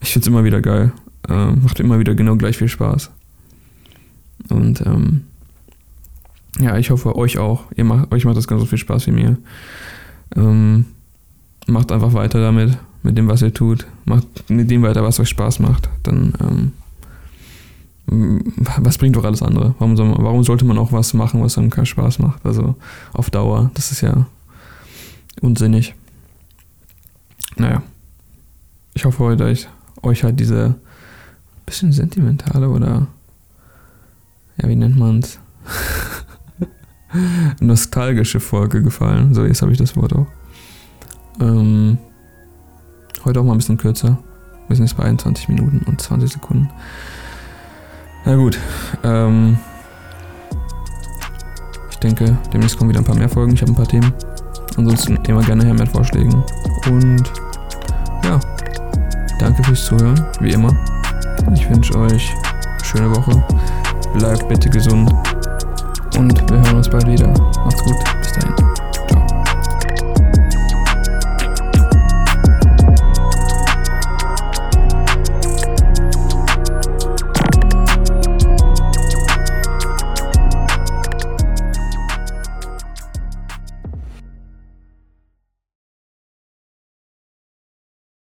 Ich 0.02 0.14
finde 0.14 0.26
es 0.26 0.28
immer 0.28 0.44
wieder 0.44 0.62
geil. 0.62 0.92
Ähm, 1.28 1.64
macht 1.64 1.80
immer 1.80 2.00
wieder 2.00 2.16
genau 2.16 2.36
gleich 2.36 2.58
viel 2.58 2.68
Spaß. 2.68 3.12
Und 4.50 4.82
ähm, 4.82 5.24
ja, 6.60 6.78
ich 6.78 6.92
hoffe 6.92 7.16
euch 7.16 7.38
auch. 7.38 7.66
Ihr 7.76 7.84
macht, 7.84 8.12
euch 8.12 8.26
macht 8.26 8.38
das 8.38 8.48
genauso 8.48 8.66
viel 8.66 8.78
Spaß 8.78 9.08
wie 9.08 9.12
mir. 9.12 9.38
Ähm, 10.36 10.86
macht 11.68 11.92
einfach 11.92 12.14
weiter 12.14 12.42
damit, 12.42 12.78
mit 13.04 13.18
dem, 13.18 13.28
was 13.28 13.42
ihr 13.42 13.54
tut. 13.54 13.88
Macht 14.06 14.50
mit 14.50 14.70
dem 14.70 14.84
weiter, 14.84 15.04
was 15.04 15.20
euch 15.20 15.30
Spaß 15.30 15.60
macht. 15.60 15.90
Dann, 16.04 16.34
ähm, 18.08 18.44
was 18.78 18.98
bringt 18.98 19.16
doch 19.16 19.24
alles 19.24 19.42
andere? 19.42 19.76
Warum, 19.80 19.96
soll 19.96 20.08
man, 20.08 20.24
warum 20.24 20.44
sollte 20.44 20.66
man 20.66 20.78
auch 20.78 20.92
was 20.92 21.14
machen, 21.14 21.42
was 21.42 21.58
einem 21.58 21.70
keinen 21.70 21.86
Spaß 21.86 22.20
macht? 22.20 22.46
Also 22.46 22.76
auf 23.14 23.30
Dauer, 23.30 23.72
das 23.74 23.92
ist 23.92 24.02
ja 24.02 24.26
unsinnig. 25.42 25.96
Naja. 27.58 27.84
Ich 28.94 29.06
hoffe, 29.06 29.20
heute 29.20 29.46
euch, 29.46 29.70
euch 30.02 30.24
hat 30.24 30.40
diese 30.40 30.76
bisschen 31.66 31.94
sentimentale 31.94 32.70
oder 32.70 33.08
ja, 34.62 34.68
wie 34.68 34.76
nennt 34.76 34.98
man's? 34.98 35.40
nostalgische 37.60 38.40
Folge 38.40 38.82
gefallen. 38.82 39.34
So, 39.34 39.46
jetzt 39.46 39.62
habe 39.62 39.72
ich 39.72 39.78
das 39.78 39.96
Wort 39.96 40.14
auch. 40.14 40.28
Ähm, 41.40 41.98
heute 43.26 43.40
auch 43.40 43.44
mal 43.44 43.54
ein 43.54 43.58
bisschen 43.58 43.78
kürzer. 43.78 44.18
Wir 44.68 44.76
sind 44.76 44.86
jetzt 44.86 44.98
bei 44.98 45.04
21 45.04 45.50
Minuten 45.50 45.82
und 45.86 46.02
20 46.02 46.32
Sekunden. 46.32 46.70
Na 48.26 48.36
gut. 48.36 48.58
Ähm, 49.04 49.58
ich 51.90 51.98
denke, 51.98 52.38
demnächst 52.54 52.78
kommen 52.78 52.90
wieder 52.90 53.00
ein 53.00 53.06
paar 53.06 53.16
mehr 53.16 53.30
Folgen. 53.30 53.54
Ich 53.54 53.62
habe 53.62 53.72
ein 53.72 53.76
paar 53.76 53.88
Themen. 53.88 54.14
Ansonsten 54.78 55.18
immer 55.28 55.44
gerne 55.44 55.66
her 55.66 55.74
mit 55.74 55.90
Vorschlägen. 55.90 56.44
Und 56.88 57.32
ja, 58.24 58.40
danke 59.40 59.64
fürs 59.64 59.86
Zuhören, 59.86 60.26
wie 60.40 60.52
immer. 60.52 60.76
Ich 61.54 61.70
wünsche 61.70 61.98
euch 61.98 62.32
eine 62.64 62.86
schöne 62.86 63.16
Woche. 63.16 63.44
Bleibt 64.18 64.48
bitte 64.48 64.70
gesund 64.70 65.12
und 66.18 66.50
wir 66.50 66.58
hören 66.58 66.78
uns 66.78 66.90
bald 66.90 67.08
wieder. 67.08 67.28
Macht's 67.64 67.84
gut. 67.84 67.98
Bis 68.22 68.34
dahin. 68.34 68.71